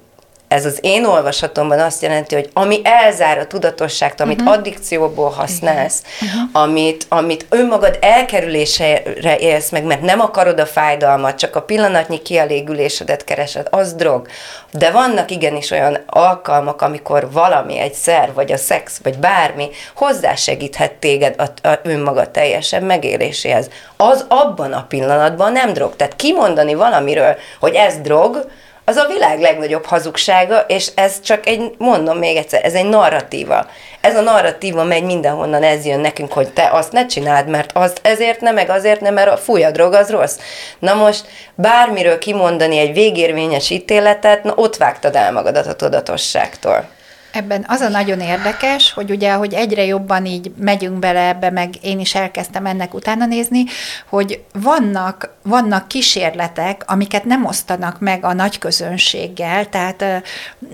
ez 0.55 0.65
az 0.65 0.79
én 0.81 1.05
olvasatomban 1.05 1.79
azt 1.79 2.03
jelenti, 2.03 2.35
hogy 2.35 2.51
ami 2.53 2.81
elzár 2.85 3.39
a 3.39 3.47
tudatosságtól, 3.47 4.27
amit 4.27 4.41
uh-huh. 4.41 4.57
addikcióból 4.57 5.31
használsz, 5.31 6.03
uh-huh. 6.21 6.63
amit, 6.63 7.07
amit 7.09 7.47
önmagad 7.49 7.99
elkerülésére 8.01 9.37
élsz 9.39 9.71
meg, 9.71 9.85
mert 9.85 10.01
nem 10.01 10.21
akarod 10.21 10.61
a 10.61 10.67
fájdalmat, 10.67 11.39
csak 11.39 11.57
a 11.57 11.63
pillanatnyi 11.63 12.23
kielégülésedet 12.23 13.25
keresed, 13.25 13.67
az 13.71 13.95
drog. 13.95 14.27
De 14.71 14.91
vannak 14.91 15.31
igenis 15.31 15.71
olyan 15.71 15.99
alkalmak, 16.07 16.83
amikor 16.83 17.31
valami, 17.33 17.79
egy 17.79 17.95
szer, 17.95 18.33
vagy 18.35 18.53
a 18.53 18.57
szex, 18.57 19.01
vagy 19.03 19.19
bármi 19.19 19.69
hozzásegíthet 19.95 20.93
téged 20.93 21.35
a, 21.39 21.69
a 21.69 21.79
önmagad 21.83 22.31
teljesen 22.31 22.83
megéléséhez. 22.83 23.69
Az 23.97 24.25
abban 24.29 24.73
a 24.73 24.87
pillanatban 24.89 25.53
nem 25.53 25.73
drog. 25.73 25.97
Tehát 25.97 26.17
kimondani 26.17 26.75
valamiről, 26.75 27.37
hogy 27.61 27.75
ez 27.75 27.95
drog, 28.03 28.47
az 28.85 28.97
a 28.97 29.07
világ 29.07 29.41
legnagyobb 29.41 29.85
hazugsága, 29.85 30.61
és 30.61 30.91
ez 30.95 31.21
csak 31.21 31.47
egy, 31.47 31.75
mondom 31.79 32.19
még 32.19 32.37
egyszer, 32.37 32.65
ez 32.65 32.75
egy 32.75 32.89
narratíva. 32.89 33.67
Ez 34.01 34.17
a 34.17 34.21
narratíva 34.21 34.85
megy 34.85 35.03
mindenhonnan, 35.03 35.63
ez 35.63 35.87
jön 35.87 36.01
nekünk, 36.01 36.33
hogy 36.33 36.53
te 36.53 36.69
azt 36.73 36.93
ne 36.93 37.07
csináld, 37.07 37.49
mert 37.49 37.71
azt 37.75 38.01
ezért 38.03 38.41
nem, 38.41 38.55
meg 38.55 38.71
azért 38.71 39.01
nem, 39.01 39.15
mert 39.15 39.31
a 39.31 39.37
fúj 39.37 39.65
a 39.65 39.71
drog, 39.71 39.93
az 39.93 40.11
rossz. 40.11 40.39
Na 40.79 40.95
most 40.95 41.27
bármiről 41.55 42.19
kimondani 42.19 42.79
egy 42.79 42.93
végérvényes 42.93 43.71
ítéletet, 43.71 44.45
na 44.45 44.53
ott 44.57 44.77
vágtad 44.77 45.17
el 45.17 45.33
magadat 45.33 45.67
a 45.67 45.75
tudatosságtól. 45.75 46.89
Ebben 47.33 47.65
az 47.69 47.81
a 47.81 47.89
nagyon 47.89 48.21
érdekes, 48.21 48.93
hogy 48.93 49.11
ugye, 49.11 49.33
hogy 49.33 49.55
egyre 49.55 49.85
jobban 49.85 50.27
így 50.27 50.53
megyünk 50.57 50.99
bele 50.99 51.29
ebbe, 51.29 51.51
meg 51.51 51.75
én 51.83 52.01
is 52.01 52.15
elkezdtem 52.15 52.67
ennek 52.67 52.95
utána 52.95 53.27
nézni, 53.27 53.65
hogy 54.09 54.43
vannak, 54.53 55.34
vannak 55.47 55.89
kísérletek, 55.89 56.83
amiket 56.87 57.25
nem 57.25 57.45
osztanak 57.45 58.01
meg 58.01 58.25
a 58.25 58.33
nagy 58.33 58.59
közönséggel, 58.59 59.69
tehát 59.69 60.05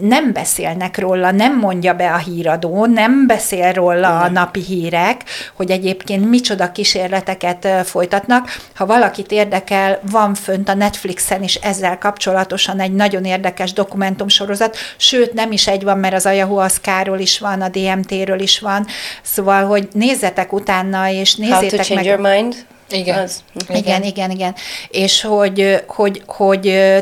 nem 0.00 0.32
beszélnek 0.32 0.98
róla, 0.98 1.30
nem 1.30 1.58
mondja 1.58 1.94
be 1.94 2.12
a 2.12 2.16
híradó, 2.16 2.86
nem 2.86 3.26
beszél 3.26 3.72
róla 3.72 4.20
a 4.20 4.28
napi 4.28 4.60
hírek, 4.60 5.24
hogy 5.54 5.70
egyébként 5.70 6.28
micsoda 6.28 6.72
kísérleteket 6.72 7.68
folytatnak. 7.84 8.58
Ha 8.74 8.86
valakit 8.86 9.32
érdekel, 9.32 10.00
van 10.10 10.34
fönt 10.34 10.68
a 10.68 10.74
Netflixen 10.74 11.42
is 11.42 11.54
ezzel 11.54 11.98
kapcsolatosan 11.98 12.80
egy 12.80 12.92
nagyon 12.92 13.24
érdekes 13.24 13.72
dokumentumsorozat, 13.72 14.76
sőt 14.96 15.32
nem 15.32 15.52
is 15.52 15.66
egy 15.66 15.84
van, 15.84 15.98
mert 15.98 16.14
az 16.14 16.26
ayahuasca 16.26 16.88
is 17.18 17.38
van, 17.38 17.60
a 17.60 17.68
DMT-ről 17.68 18.40
is 18.40 18.58
van, 18.58 18.86
szóval, 19.22 19.64
hogy 19.64 19.88
nézzetek 19.92 20.52
utána, 20.52 21.08
és 21.08 21.34
nézzétek 21.34 21.86
How 21.86 21.86
to 21.86 21.94
meg. 21.94 22.04
your 22.04 22.18
mind? 22.18 22.66
Igen. 22.92 23.18
Az. 23.18 23.44
Igen, 23.68 24.02
igen, 24.02 24.30
igen. 24.30 24.54
És 24.88 25.20
hogy, 25.20 25.85
hogy, 25.87 26.23
hogy 26.26 26.92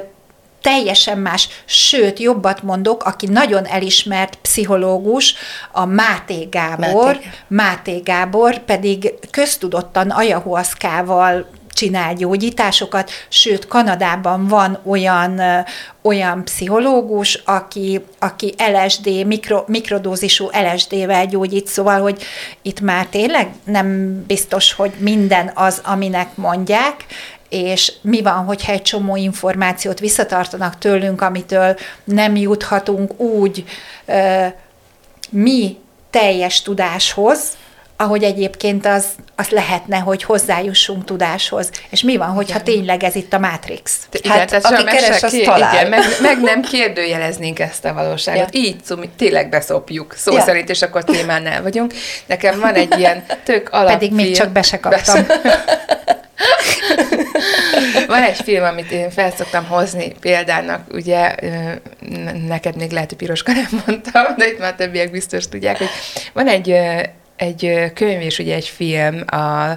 teljesen 0.63 1.19
más, 1.19 1.49
sőt, 1.65 2.19
jobbat 2.19 2.63
mondok, 2.63 3.05
aki 3.05 3.27
nagyon 3.27 3.67
elismert 3.67 4.35
pszichológus, 4.35 5.35
a 5.73 5.85
Máté 5.85 6.47
Gábor, 6.51 7.05
Máté, 7.05 7.29
Máté 7.49 7.99
Gábor 7.99 8.59
pedig 8.59 9.15
köztudottan 9.31 10.11
ayahuaszkával 10.11 11.47
csinál 11.79 12.15
gyógyításokat, 12.15 13.11
sőt 13.29 13.67
Kanadában 13.67 14.47
van 14.47 14.79
olyan, 14.85 15.41
olyan 16.03 16.45
pszichológus, 16.45 17.43
aki, 17.45 18.05
aki 18.19 18.55
LSD, 18.73 19.27
mikro, 19.27 19.65
mikrodózisú 19.67 20.49
LSD-vel 20.73 21.27
gyógyít, 21.27 21.67
szóval, 21.67 22.01
hogy 22.01 22.23
itt 22.63 22.81
már 22.81 23.07
tényleg 23.07 23.49
nem 23.65 24.19
biztos, 24.27 24.73
hogy 24.73 24.93
minden 24.99 25.51
az, 25.55 25.81
aminek 25.85 26.37
mondják, 26.37 27.05
és 27.49 27.93
mi 28.01 28.23
van, 28.23 28.45
hogyha 28.45 28.73
egy 28.73 28.83
csomó 28.83 29.17
információt 29.17 29.99
visszatartanak 29.99 30.79
tőlünk, 30.79 31.21
amitől 31.21 31.77
nem 32.05 32.37
juthatunk 32.37 33.21
úgy 33.21 33.65
ö, 34.07 34.47
mi 35.31 35.77
teljes 36.11 36.63
tudáshoz, 36.63 37.57
ahogy 38.01 38.23
egyébként 38.23 38.87
az, 38.87 39.05
az 39.37 39.49
lehetne, 39.49 39.99
hogy 39.99 40.23
hozzájussunk 40.23 41.05
tudáshoz. 41.05 41.71
És 41.91 42.03
mi 42.03 42.17
van, 42.17 42.29
hogyha 42.29 42.61
igen. 42.61 42.75
tényleg 42.75 43.03
ez 43.03 43.15
itt 43.15 43.33
a 43.33 43.39
Matrix? 43.39 43.99
Igen, 44.11 44.33
hát, 44.33 44.49
tehát 44.49 44.65
aki 44.65 44.85
keres, 44.85 45.23
az 45.23 45.41
talál. 45.45 45.75
Igen, 45.75 45.89
meg, 45.89 46.03
meg 46.21 46.41
nem 46.41 46.63
kérdőjeleznénk 46.63 47.59
ezt 47.59 47.85
a 47.85 47.93
valóságot. 47.93 48.55
Ja. 48.55 48.61
Így 48.61 48.85
szumi, 48.85 49.09
tényleg 49.17 49.49
beszopjuk 49.49 50.15
szó 50.17 50.33
ja. 50.33 50.41
szerint, 50.41 50.69
és 50.71 50.83
akkor 50.83 51.05
témánál 51.05 51.63
vagyunk. 51.63 51.95
Nekem 52.27 52.61
van 52.61 52.75
egy 52.75 52.99
ilyen 52.99 53.25
tök 53.45 53.69
alap. 53.69 53.93
Pedig 53.93 54.13
még 54.13 54.37
csak 54.37 54.51
be 54.51 54.63
se 54.63 54.81
kaptam. 54.81 55.27
Van 58.07 58.23
egy 58.23 58.37
film, 58.37 58.65
amit 58.65 58.91
én 58.91 59.11
felszoktam 59.11 59.67
hozni 59.67 60.13
példának, 60.21 60.81
ugye 60.93 61.35
neked 62.47 62.77
még 62.77 62.91
lehet, 62.91 63.09
hogy 63.09 63.19
Piroska 63.19 63.53
nem 63.53 63.83
mondtam, 63.87 64.25
de 64.37 64.47
itt 64.47 64.59
már 64.59 64.75
többiek 64.75 65.11
biztos 65.11 65.49
tudják, 65.49 65.79
hogy 65.79 65.89
van 66.33 66.49
egy 66.49 66.77
egy 67.39 67.93
könyv 67.95 68.21
és 68.21 68.39
ugye 68.39 68.55
egy 68.55 68.69
film, 68.69 69.23
a, 69.27 69.71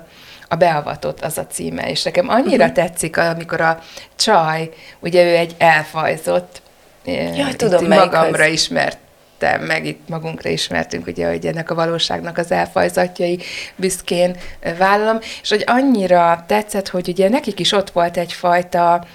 a 0.47 0.55
Beavatott 0.57 1.19
az 1.19 1.37
a 1.37 1.47
címe, 1.47 1.89
és 1.89 2.03
nekem 2.03 2.29
annyira 2.29 2.65
uh-huh. 2.65 2.71
tetszik, 2.71 3.17
amikor 3.17 3.61
a 3.61 3.79
csaj, 4.15 4.69
ugye 4.99 5.23
ő 5.23 5.35
egy 5.35 5.55
elfajzott, 5.57 6.61
Jaj, 7.05 7.53
tudom, 7.55 7.87
magamra 7.87 8.43
az. 8.43 8.51
ismertem, 8.51 9.61
meg 9.61 9.85
itt 9.85 10.07
magunkra 10.07 10.49
ismertünk, 10.49 11.07
ugye, 11.07 11.27
hogy 11.29 11.45
ennek 11.45 11.71
a 11.71 11.75
valóságnak 11.75 12.37
az 12.37 12.51
elfajzatjai 12.51 13.39
büszkén 13.75 14.35
vállalom, 14.77 15.19
és 15.41 15.49
hogy 15.49 15.63
annyira 15.65 16.43
tetszett, 16.47 16.87
hogy 16.87 17.07
ugye 17.07 17.29
nekik 17.29 17.59
is 17.59 17.71
ott 17.71 17.89
volt 17.89 18.17
egyfajta 18.17 19.05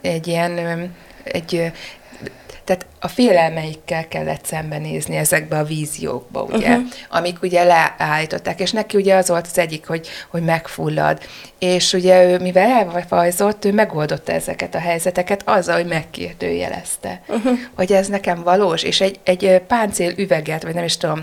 egy 0.00 0.26
ilyen 0.26 0.94
egy 1.24 1.72
tehát 2.64 2.86
a 3.06 3.08
félelmeikkel 3.08 4.08
kellett 4.08 4.44
szembenézni 4.44 5.16
ezekbe 5.16 5.58
a 5.58 5.64
víziókba, 5.64 6.42
ugye, 6.42 6.68
uh-huh. 6.68 6.86
amik 7.08 7.42
ugye 7.42 7.64
leállították, 7.64 8.60
és 8.60 8.70
neki 8.70 8.96
ugye 8.96 9.14
az 9.14 9.28
volt 9.28 9.46
az 9.50 9.58
egyik, 9.58 9.86
hogy, 9.86 10.08
hogy 10.30 10.42
megfullad, 10.42 11.20
és 11.58 11.92
ugye 11.92 12.24
ő, 12.24 12.38
mivel 12.38 12.90
elfajzott, 12.94 13.64
ő 13.64 13.72
megoldotta 13.72 14.32
ezeket 14.32 14.74
a 14.74 14.78
helyzeteket 14.78 15.42
azzal, 15.44 15.74
hogy 15.74 15.86
megkérdőjelezte, 15.86 17.20
uh-huh. 17.28 17.58
hogy 17.74 17.92
ez 17.92 18.06
nekem 18.06 18.42
valós, 18.42 18.82
és 18.82 19.00
egy, 19.00 19.20
egy 19.24 19.60
páncél 19.66 20.12
üveget, 20.16 20.62
vagy 20.62 20.74
nem 20.74 20.84
is 20.84 20.96
tudom, 20.96 21.22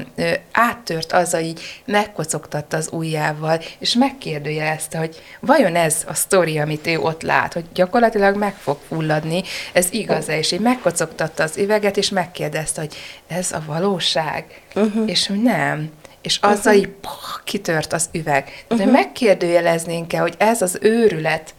áttört 0.51 1.11
azzal, 1.11 1.41
így 1.41 1.61
megkocogtatta 1.85 2.77
az 2.77 2.89
ujjával, 2.91 3.59
és 3.79 3.93
megkérdőjelezte, 3.93 4.97
hogy 4.97 5.21
vajon 5.39 5.75
ez 5.75 6.03
a 6.07 6.13
sztori, 6.13 6.57
amit 6.57 6.87
ő 6.87 6.99
ott 6.99 7.21
lát, 7.21 7.53
hogy 7.53 7.65
gyakorlatilag 7.73 8.35
meg 8.35 8.55
fog 8.55 8.77
fulladni, 8.87 9.43
ez 9.73 9.87
igaz-e, 9.91 10.37
és 10.37 10.51
így 10.51 10.59
megkocogtatta 10.59 11.43
az 11.43 11.57
üveget, 11.57 11.71
és 11.95 12.09
megkérdezte, 12.09 12.81
hogy 12.81 12.95
ez 13.27 13.51
a 13.51 13.63
valóság, 13.65 14.61
uh-huh. 14.75 15.09
és 15.09 15.27
hogy 15.27 15.41
nem 15.41 15.91
és 16.23 16.37
azzal 16.41 16.73
uh-huh. 16.73 16.89
így 16.89 16.89
poh, 17.01 17.43
kitört 17.43 17.93
az 17.93 18.09
üveg. 18.11 18.63
Uh-huh. 18.63 18.77
De 18.77 18.91
megkérdőjeleznénk-e, 18.91 20.19
hogy 20.19 20.35
ez 20.37 20.61
az 20.61 20.77
őrület, 20.81 21.53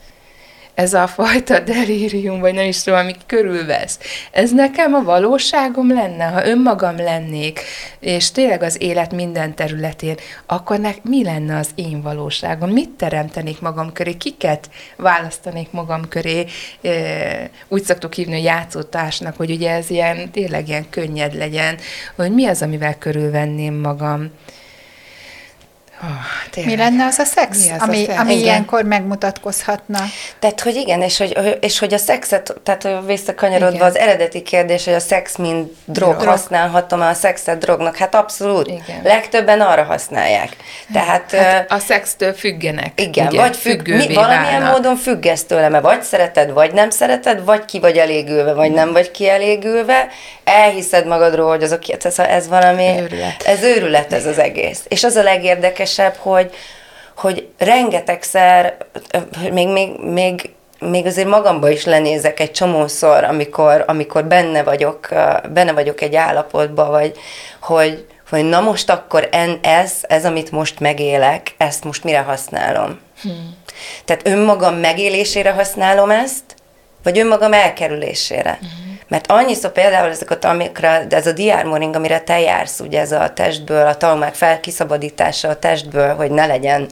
ez 0.75 0.95
a 0.95 1.07
fajta 1.07 1.61
delírium, 1.75 2.41
vagy 2.41 2.55
nem 2.55 2.67
is 2.67 2.83
tudom, 2.83 2.99
ami 2.99 3.15
körülvesz. 3.27 3.99
Ez 4.33 4.51
nekem 4.51 4.95
a 4.95 5.03
valóságom 5.03 5.93
lenne, 5.93 6.25
ha 6.25 6.47
önmagam 6.47 6.97
lennék, 6.97 7.61
és 8.01 8.31
tényleg 8.31 8.63
az 8.63 8.83
élet 8.83 9.13
minden 9.13 9.55
területén, 9.55 10.17
akkor 10.47 10.79
nek, 10.79 11.03
mi 11.03 11.25
lenne 11.25 11.57
az 11.57 11.69
én 11.75 12.03
valóságom? 12.03 12.71
Mit 12.71 12.91
teremtenék 12.91 13.61
magam 13.61 13.93
köré? 13.93 14.13
Kiket 14.13 14.71
választanék 14.97 15.71
magam 15.71 16.09
köré? 16.09 16.45
Úgy 17.69 17.83
szoktuk 17.83 18.13
hívni 18.13 18.35
a 18.35 18.43
játszótársnak, 18.43 19.37
hogy 19.37 19.51
ugye 19.51 19.71
ez 19.71 19.91
ilyen, 19.91 20.31
tényleg 20.31 20.69
ilyen 20.69 20.91
könnyed 20.91 21.35
legyen, 21.35 21.77
hogy 22.17 22.33
mi 22.33 22.47
az, 22.47 22.63
amivel 22.63 22.99
körülvenném 22.99 23.75
magam. 23.75 24.31
Oh, 26.03 26.65
Mi 26.65 26.77
lenne 26.77 27.05
az 27.05 27.19
a 27.19 27.25
szex, 27.25 27.71
az 27.71 27.83
ami, 27.83 28.03
a 28.03 28.07
szex? 28.07 28.19
ami 28.19 28.35
ilyenkor 28.35 28.83
megmutatkozhatna? 28.83 29.99
Tehát, 30.39 30.61
hogy 30.61 30.75
igen, 30.75 31.03
és 31.03 31.19
hogy, 31.19 31.59
és 31.61 31.79
hogy 31.79 31.95
a 31.95 31.99
szexet, 31.99 32.55
tehát 32.63 32.89
visszakanyarodva 33.07 33.75
igen. 33.75 33.87
az 33.87 33.97
eredeti 33.97 34.43
kérdés, 34.43 34.85
hogy 34.85 34.95
a 34.95 35.01
szex 35.01 35.37
mint 35.37 35.73
drog, 35.85 36.17
drog. 36.17 36.29
használhatom 36.29 37.01
a 37.01 37.15
szexet 37.15 37.59
drognak, 37.59 37.97
hát 37.97 38.15
abszolút. 38.15 38.67
Igen. 38.67 39.01
Legtöbben 39.03 39.61
arra 39.61 39.83
használják. 39.83 40.57
Tehát, 40.93 41.31
hát 41.31 41.71
a 41.71 41.79
szextől 41.79 42.33
függenek. 42.33 43.01
Igen, 43.01 43.27
ugye, 43.27 43.39
vagy 43.39 43.57
függ, 43.57 43.89
mi, 43.89 44.15
valamilyen 44.15 44.45
válnak. 44.45 44.73
módon 44.73 44.97
függesz 44.97 45.45
tőle, 45.45 45.69
mert 45.69 45.85
vagy 45.85 46.03
szereted, 46.03 46.53
vagy 46.53 46.73
nem 46.73 46.91
szereted, 46.91 47.45
vagy 47.45 47.65
ki 47.65 47.81
vagy 47.81 47.97
elégülve, 47.97 48.53
vagy 48.53 48.73
nem 48.73 48.93
vagy 48.93 49.11
kielégülve, 49.11 50.09
elhiszed 50.45 51.07
magadról, 51.07 51.49
hogy 51.49 51.63
azok, 51.63 52.05
ez, 52.05 52.19
ez 52.19 52.49
valami, 52.49 52.89
őrület. 53.01 53.43
ez 53.43 53.63
őrület 53.63 54.13
ez 54.13 54.27
az 54.27 54.39
egész. 54.39 54.81
És 54.89 55.05
az 55.05 55.17
a 55.17 55.23
legérdekesebb, 55.97 56.15
hogy, 56.17 56.55
hogy 57.17 57.49
rengetegszer, 57.59 58.77
még, 59.53 59.69
még, 59.69 59.99
még 60.01 60.53
még 60.81 61.07
azért 61.07 61.29
magamba 61.29 61.71
is 61.71 61.85
lenézek 61.85 62.41
egy 62.41 62.51
csomószor, 62.51 63.25
amikor, 63.25 63.85
amikor 63.87 64.25
benne 64.25 64.63
vagyok, 64.63 65.09
benne 65.53 65.73
vagyok 65.73 66.01
egy 66.01 66.17
állapotban, 66.17 66.91
vagy 66.91 67.17
hogy, 67.61 68.07
hogy 68.31 68.45
na 68.45 68.61
most 68.61 68.91
akkor 68.91 69.29
en, 69.33 69.59
ez, 69.63 69.93
ez, 70.03 70.25
amit 70.25 70.51
most 70.51 70.81
megélek, 70.81 71.55
ezt 71.57 71.85
most 71.85 72.05
mire 72.05 72.19
használom. 72.19 73.01
Hmm. 73.23 73.57
Tehát 74.05 74.27
önmagam 74.27 74.75
megélésére 74.75 75.51
használom 75.51 76.11
ezt, 76.11 76.45
vagy 77.03 77.19
önmagam 77.19 77.53
elkerülésére. 77.53 78.59
Hmm. 78.61 78.94
Mert 79.09 79.31
annyiszor 79.31 79.73
például 79.73 80.11
ezek 80.11 80.31
a 80.31 80.47
amikre, 80.47 81.05
de 81.09 81.17
ez 81.17 81.27
a 81.27 81.33
diármoring, 81.33 81.97
amire 81.97 82.21
te 82.21 82.41
jársz, 82.41 82.81
ugye 82.81 83.01
ez 83.01 83.13
a 83.13 83.33
testből, 83.33 83.87
a 83.87 83.97
talmák 83.97 84.35
felkiszabadítása 84.35 85.49
a 85.49 85.59
testből, 85.59 86.15
hogy 86.15 86.31
ne 86.31 86.47
legyen 86.47 86.89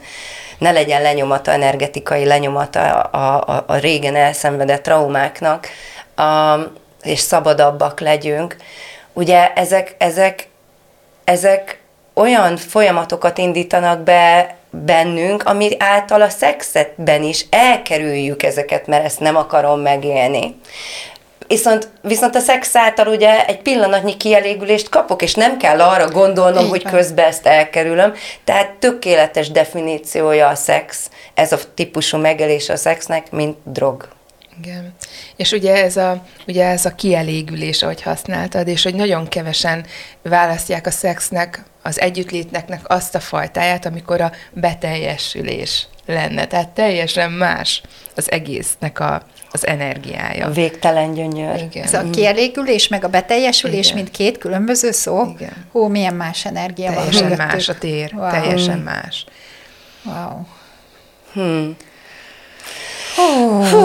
ne 0.62 0.70
legyen 0.70 1.02
lenyomata, 1.02 1.50
energetikai 1.50 2.24
lenyomata 2.24 3.00
a, 3.00 3.52
a, 3.52 3.64
a 3.66 3.76
régen 3.76 4.16
elszenvedett 4.16 4.82
traumáknak, 4.82 5.68
a, 6.16 6.56
és 7.02 7.18
szabadabbak 7.20 8.00
legyünk. 8.00 8.56
Ugye 9.12 9.52
ezek, 9.52 9.94
ezek, 9.98 10.48
ezek 11.24 11.80
olyan 12.14 12.56
folyamatokat 12.56 13.38
indítanak 13.38 14.00
be 14.00 14.56
bennünk, 14.70 15.42
ami 15.42 15.70
által 15.78 16.22
a 16.22 16.28
szexetben 16.28 17.22
is 17.22 17.46
elkerüljük 17.50 18.42
ezeket, 18.42 18.86
mert 18.86 19.04
ezt 19.04 19.20
nem 19.20 19.36
akarom 19.36 19.80
megélni. 19.80 20.60
Viszont, 21.46 21.88
viszont 22.02 22.34
a 22.34 22.40
szex 22.40 22.76
által 22.76 23.06
ugye 23.06 23.46
egy 23.46 23.62
pillanatnyi 23.62 24.16
kielégülést 24.16 24.88
kapok, 24.88 25.22
és 25.22 25.34
nem 25.34 25.58
kell 25.58 25.80
arra 25.80 26.08
gondolnom, 26.10 26.64
Így 26.64 26.70
hogy 26.70 26.82
van. 26.82 26.92
közben 26.92 27.26
ezt 27.26 27.46
elkerülöm. 27.46 28.14
Tehát 28.44 28.70
tökéletes 28.72 29.50
definíciója 29.50 30.48
a 30.48 30.54
szex, 30.54 31.10
ez 31.34 31.52
a 31.52 31.58
típusú 31.74 32.18
megelés 32.18 32.68
a 32.68 32.76
szexnek, 32.76 33.30
mint 33.30 33.56
drog. 33.64 34.08
Igen. 34.64 34.94
És 35.36 35.52
ugye 35.52 35.82
ez, 35.84 35.96
a, 35.96 36.22
ugye 36.46 36.64
ez 36.64 36.84
a 36.84 36.94
kielégülés, 36.94 37.82
ahogy 37.82 38.02
használtad, 38.02 38.68
és 38.68 38.82
hogy 38.82 38.94
nagyon 38.94 39.28
kevesen 39.28 39.86
választják 40.22 40.86
a 40.86 40.90
szexnek, 40.90 41.62
az 41.82 42.00
együttlétnek 42.00 42.80
azt 42.84 43.14
a 43.14 43.20
fajtáját, 43.20 43.86
amikor 43.86 44.20
a 44.20 44.32
beteljesülés 44.50 45.86
lenne. 46.06 46.46
Tehát 46.46 46.68
teljesen 46.68 47.32
más 47.32 47.82
az 48.16 48.30
egésznek 48.30 49.00
a, 49.00 49.22
az 49.52 49.66
energiája. 49.66 50.46
A 50.46 50.50
végtelen 50.50 51.14
gyönyör. 51.14 51.60
Igen. 51.60 51.84
Ez 51.84 51.94
a 51.94 52.10
kielégülés, 52.10 52.88
meg 52.88 53.04
a 53.04 53.08
beteljesülés, 53.08 53.86
Igen. 53.86 53.96
mint 53.96 54.10
két 54.10 54.38
különböző 54.38 54.90
szó. 54.90 55.26
Igen. 55.38 55.66
Hú, 55.72 55.86
milyen 55.86 56.14
más 56.14 56.44
energia 56.44 56.92
teljesen 56.92 57.28
van. 57.28 57.36
Teljesen 57.36 57.46
más 57.46 57.68
a 57.68 57.78
tér, 57.78 58.12
wow. 58.14 58.30
teljesen 58.30 58.78
más. 58.78 59.24
Wow. 60.04 60.46
Hmm. 61.32 61.76
Hú. 63.16 63.62
Hú. 63.64 63.78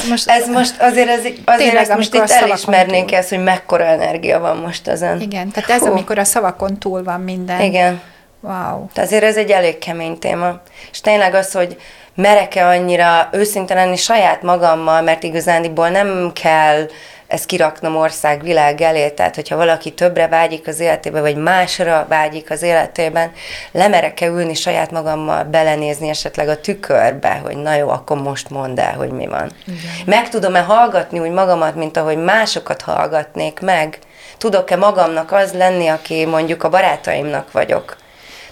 Most, 0.10 0.28
ez 0.28 0.48
most 0.48 0.80
azért, 0.80 1.08
ez, 1.08 1.18
azért 1.18 1.56
tényleg, 1.56 1.96
most 1.96 2.14
itt 2.14 2.30
elismernénk 2.30 3.08
túl. 3.08 3.18
ezt, 3.18 3.28
hogy 3.28 3.42
mekkora 3.42 3.84
energia 3.84 4.40
van 4.40 4.56
most 4.56 4.88
ezen. 4.88 5.20
Igen, 5.20 5.50
tehát 5.50 5.70
ez, 5.70 5.80
Hú. 5.80 5.86
amikor 5.86 6.18
a 6.18 6.24
szavakon 6.24 6.78
túl 6.78 7.02
van 7.02 7.20
minden. 7.20 7.60
Igen. 7.60 8.00
Wow. 8.40 8.86
Tehát 8.92 9.10
azért 9.10 9.22
ez 9.22 9.36
egy 9.36 9.50
elég 9.50 9.78
kemény 9.78 10.18
téma. 10.18 10.60
És 10.90 11.00
tényleg 11.00 11.34
az, 11.34 11.52
hogy 11.52 11.76
merek-e 12.14 12.66
annyira 12.66 13.28
őszinte 13.32 13.74
lenni 13.74 13.96
saját 13.96 14.42
magammal, 14.42 15.02
mert 15.02 15.22
igazándiból 15.22 15.88
nem 15.88 16.30
kell 16.32 16.86
ezt 17.26 17.46
kiraknom 17.46 17.96
ország, 17.96 18.42
világ 18.42 18.80
elé, 18.80 19.08
tehát 19.08 19.34
hogyha 19.34 19.56
valaki 19.56 19.92
többre 19.92 20.28
vágyik 20.28 20.66
az 20.66 20.80
életében, 20.80 21.22
vagy 21.22 21.36
másra 21.36 22.06
vágyik 22.08 22.50
az 22.50 22.62
életében, 22.62 23.32
lemerek-e 23.72 24.26
ülni 24.26 24.54
saját 24.54 24.90
magammal, 24.90 25.44
belenézni 25.44 26.08
esetleg 26.08 26.48
a 26.48 26.60
tükörbe, 26.60 27.40
hogy 27.44 27.56
na 27.56 27.74
jó, 27.74 27.88
akkor 27.88 28.16
most 28.16 28.50
mondd 28.50 28.80
el, 28.80 28.94
hogy 28.94 29.10
mi 29.10 29.26
van. 29.26 29.50
Igen. 29.66 29.78
Meg 30.06 30.28
tudom-e 30.28 30.60
hallgatni 30.60 31.18
úgy 31.18 31.30
magamat, 31.30 31.74
mint 31.74 31.96
ahogy 31.96 32.16
másokat 32.16 32.82
hallgatnék 32.82 33.60
meg? 33.60 33.98
Tudok-e 34.38 34.76
magamnak 34.76 35.32
az 35.32 35.52
lenni, 35.52 35.88
aki 35.88 36.24
mondjuk 36.24 36.62
a 36.62 36.68
barátaimnak 36.68 37.52
vagyok? 37.52 37.96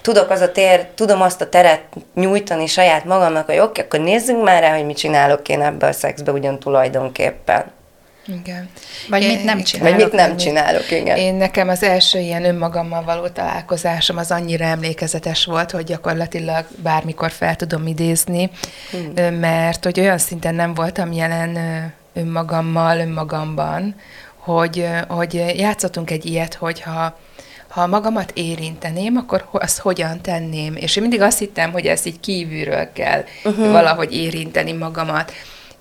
Tudok 0.03 0.29
az 0.29 0.41
a 0.41 0.51
tér, 0.51 0.85
tudom 0.95 1.21
azt 1.21 1.41
a 1.41 1.49
teret 1.49 1.81
nyújtani 2.15 2.67
saját 2.67 3.05
magamnak, 3.05 3.45
hogy 3.45 3.59
oké, 3.59 3.63
okay, 3.63 3.83
akkor 3.83 3.99
nézzünk 3.99 4.43
már 4.43 4.61
rá, 4.61 4.75
hogy 4.75 4.85
mit 4.85 4.97
csinálok 4.97 5.49
én 5.49 5.61
ebbe 5.61 5.87
a 5.87 5.91
szexbe 5.91 6.31
ugyan 6.31 6.59
tulajdonképpen. 6.59 7.71
Igen. 8.27 8.69
Vagy 9.09 9.21
én, 9.21 9.29
mit 9.29 9.43
nem 9.43 9.61
csinálok. 9.63 9.95
Vagy 9.95 10.03
mit 10.03 10.13
nem 10.13 10.37
csinálok, 10.37 10.91
igen. 10.91 11.17
Én 11.17 11.35
nekem 11.35 11.69
az 11.69 11.83
első 11.83 12.19
ilyen 12.19 12.45
önmagammal 12.45 13.03
való 13.03 13.27
találkozásom 13.27 14.17
az 14.17 14.31
annyira 14.31 14.65
emlékezetes 14.65 15.45
volt, 15.45 15.71
hogy 15.71 15.83
gyakorlatilag 15.83 16.65
bármikor 16.75 17.31
fel 17.31 17.55
tudom 17.55 17.87
idézni, 17.87 18.49
hmm. 18.91 19.33
mert 19.33 19.83
hogy 19.83 19.99
olyan 19.99 20.17
szinten 20.17 20.55
nem 20.55 20.73
voltam 20.73 21.11
jelen 21.11 21.57
önmagammal, 22.13 22.99
önmagamban, 22.99 23.95
hogy, 24.37 24.87
hogy 25.07 25.33
játszottunk 25.57 26.11
egy 26.11 26.25
ilyet, 26.25 26.53
hogyha 26.53 27.17
ha 27.73 27.87
magamat 27.87 28.31
érinteném, 28.33 29.17
akkor 29.17 29.47
azt 29.51 29.79
hogyan 29.79 30.21
tenném? 30.21 30.75
És 30.75 30.95
én 30.95 31.01
mindig 31.01 31.21
azt 31.21 31.39
hittem, 31.39 31.71
hogy 31.71 31.85
ezt 31.85 32.05
így 32.05 32.19
kívülről 32.19 32.91
kell 32.93 33.23
uh-huh. 33.43 33.71
valahogy 33.71 34.13
érinteni 34.15 34.71
magamat. 34.71 35.31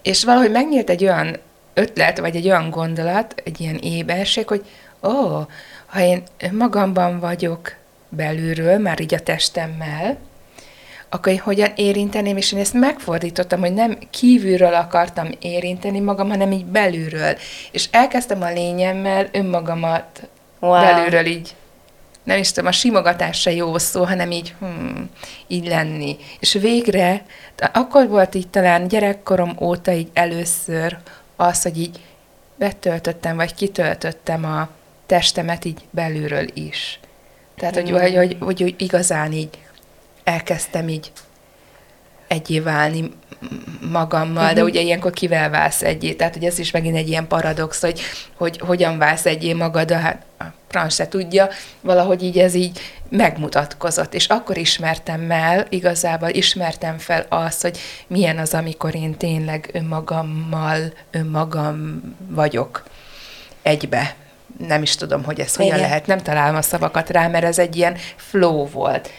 És 0.03 0.25
valahogy 0.25 0.51
megnyílt 0.51 0.91
egy 0.91 1.05
olyan 1.05 1.37
ötlet, 1.75 2.19
vagy 2.19 2.37
egy 2.37 2.47
olyan 2.47 2.71
gondolat, 2.71 3.35
egy 3.45 3.61
ilyen 3.61 3.77
éberség, 3.77 4.49
hogy 4.49 4.65
ó, 5.03 5.47
ha 5.87 6.01
én 6.01 6.23
magamban 6.51 7.21
vagyok 7.21 7.75
belülről, 8.09 8.79
már 8.79 9.01
így 9.01 9.15
a 9.15 9.21
testemmel, 9.21 10.17
akkor 11.09 11.33
én 11.33 11.39
hogyan 11.39 11.73
érinteném, 11.77 12.37
és 12.37 12.53
én 12.53 12.61
ezt 12.61 12.75
megfordítottam, 12.75 13.61
hogy 13.61 13.75
nem 13.75 13.99
kívülről 14.11 14.75
akartam 14.75 15.29
érinteni 15.41 16.01
magam, 16.01 16.29
hanem 16.29 16.53
így 16.53 16.65
belülről. 16.65 17.37
És 17.71 17.89
elkezdtem 17.91 18.43
a 18.43 18.53
lényemmel 18.53 19.29
önmagamat 19.33 20.29
wow. 20.59 20.81
belülről 20.81 21.27
így 21.27 21.55
nem 22.25 22.39
is 22.39 22.49
tudom, 22.49 22.67
a 22.67 22.73
simogatás 22.73 23.41
se 23.41 23.53
jó 23.53 23.79
szó, 23.79 24.05
hanem 24.05 24.31
így, 24.31 24.55
hmm, 24.59 25.11
így 25.47 25.67
lenni. 25.67 26.17
És 26.41 26.53
végre, 26.53 27.23
akkor 27.73 28.09
volt 28.09 28.35
így 28.35 28.49
talán 28.49 28.89
gyerekkorom 28.89 29.57
óta 29.61 29.93
így 29.93 30.09
először 30.13 30.99
az, 31.37 31.63
hogy 31.63 31.79
így 31.79 32.01
betöltöttem, 32.57 33.37
vagy 33.37 33.55
kitöltöttem 33.55 34.45
a 34.45 34.69
testemet 35.07 35.65
így 35.65 35.81
belülről 35.91 36.47
is. 36.55 37.01
Tehát, 37.57 37.75
hogy, 37.75 37.91
hogy, 37.91 38.15
hogy, 38.15 38.37
hogy, 38.41 38.61
hogy 38.61 38.75
igazán 38.79 39.33
így 39.33 39.59
elkezdtem 40.25 40.89
így 40.89 41.13
egyé 42.33 42.61
válni 42.61 43.11
magammal, 43.91 44.43
uh-huh. 44.43 44.55
de 44.55 44.63
ugye 44.63 44.81
ilyenkor 44.81 45.13
kivel 45.13 45.51
válsz 45.51 45.83
egyé, 45.83 46.13
tehát 46.13 46.35
hogy 46.35 46.45
ez 46.45 46.59
is 46.59 46.71
megint 46.71 46.97
egy 46.97 47.09
ilyen 47.09 47.27
paradox, 47.27 47.81
hogy, 47.81 48.01
hogy 48.37 48.59
hogyan 48.59 48.99
válsz 48.99 49.27
egyé 49.27 49.53
magad, 49.53 49.91
hát 49.91 50.23
a 50.39 50.45
franc 50.69 50.95
se 50.95 51.09
tudja, 51.09 51.49
valahogy 51.81 52.23
így 52.23 52.39
ez 52.39 52.55
így 52.55 52.81
megmutatkozott, 53.09 54.15
és 54.15 54.27
akkor 54.27 54.57
ismertem 54.57 55.31
el, 55.31 55.67
igazából 55.69 56.29
ismertem 56.29 56.99
fel 56.99 57.27
azt, 57.29 57.63
hogy 57.63 57.79
milyen 58.07 58.39
az, 58.39 58.55
amikor 58.55 58.95
én 58.95 59.17
tényleg 59.17 59.71
önmagammal, 59.73 60.79
önmagam 61.11 62.03
vagyok 62.29 62.83
egybe. 63.63 64.15
Nem 64.69 64.83
is 64.83 64.95
tudom, 64.95 65.25
hogy 65.25 65.41
ez 65.41 65.57
hogyan 65.57 65.79
lehet, 65.79 66.07
nem 66.07 66.19
találom 66.19 66.57
a 66.57 66.63
szavakat 66.63 67.11
rá, 67.11 67.29
mert 67.29 67.45
ez 67.45 67.59
egy 67.59 67.77
ilyen 67.77 67.97
flow 68.17 68.67
volt. 68.67 69.11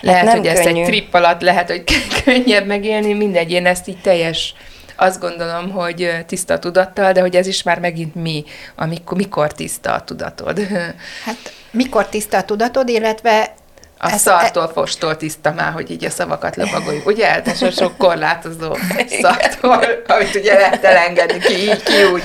Lehet, 0.00 0.26
hát 0.26 0.36
hogy 0.36 0.46
ezt 0.46 0.66
egy 0.66 0.82
trip 0.82 1.14
alatt 1.14 1.40
lehet, 1.40 1.70
hogy 1.70 1.84
könnyebb 2.24 2.66
megélni, 2.66 3.12
mindegy, 3.12 3.50
én 3.50 3.66
ezt 3.66 3.88
így 3.88 4.00
teljes 4.00 4.54
azt 4.96 5.20
gondolom, 5.20 5.70
hogy 5.70 6.24
tiszta 6.26 6.58
tudattal, 6.58 7.12
de 7.12 7.20
hogy 7.20 7.36
ez 7.36 7.46
is 7.46 7.62
már 7.62 7.78
megint 7.80 8.14
mi, 8.14 8.44
amikor, 8.76 9.16
mikor 9.16 9.52
tiszta 9.52 9.92
a 9.92 10.00
tudatod. 10.00 10.60
Hát 11.24 11.52
mikor 11.70 12.06
tiszta 12.06 12.36
a 12.36 12.44
tudatod, 12.44 12.88
illetve 12.88 13.54
a 13.98 14.12
ez 14.12 14.20
szartól, 14.20 14.62
e... 14.62 14.72
fostól 14.72 15.16
tiszta 15.16 15.52
már, 15.52 15.72
hogy 15.72 15.90
így 15.90 16.04
a 16.04 16.10
szavakat 16.10 16.56
lapagoljuk, 16.56 17.06
ugye? 17.06 17.26
Hát 17.32 17.72
sok 17.76 17.96
korlátozó 17.96 18.76
szartól, 19.20 19.84
amit 20.06 20.34
ugye 20.34 20.54
lehet 20.54 20.84
elengedni 20.84 21.38
ki 21.38 21.52
így, 21.52 21.82
ki 21.82 22.04
úgy. 22.12 22.22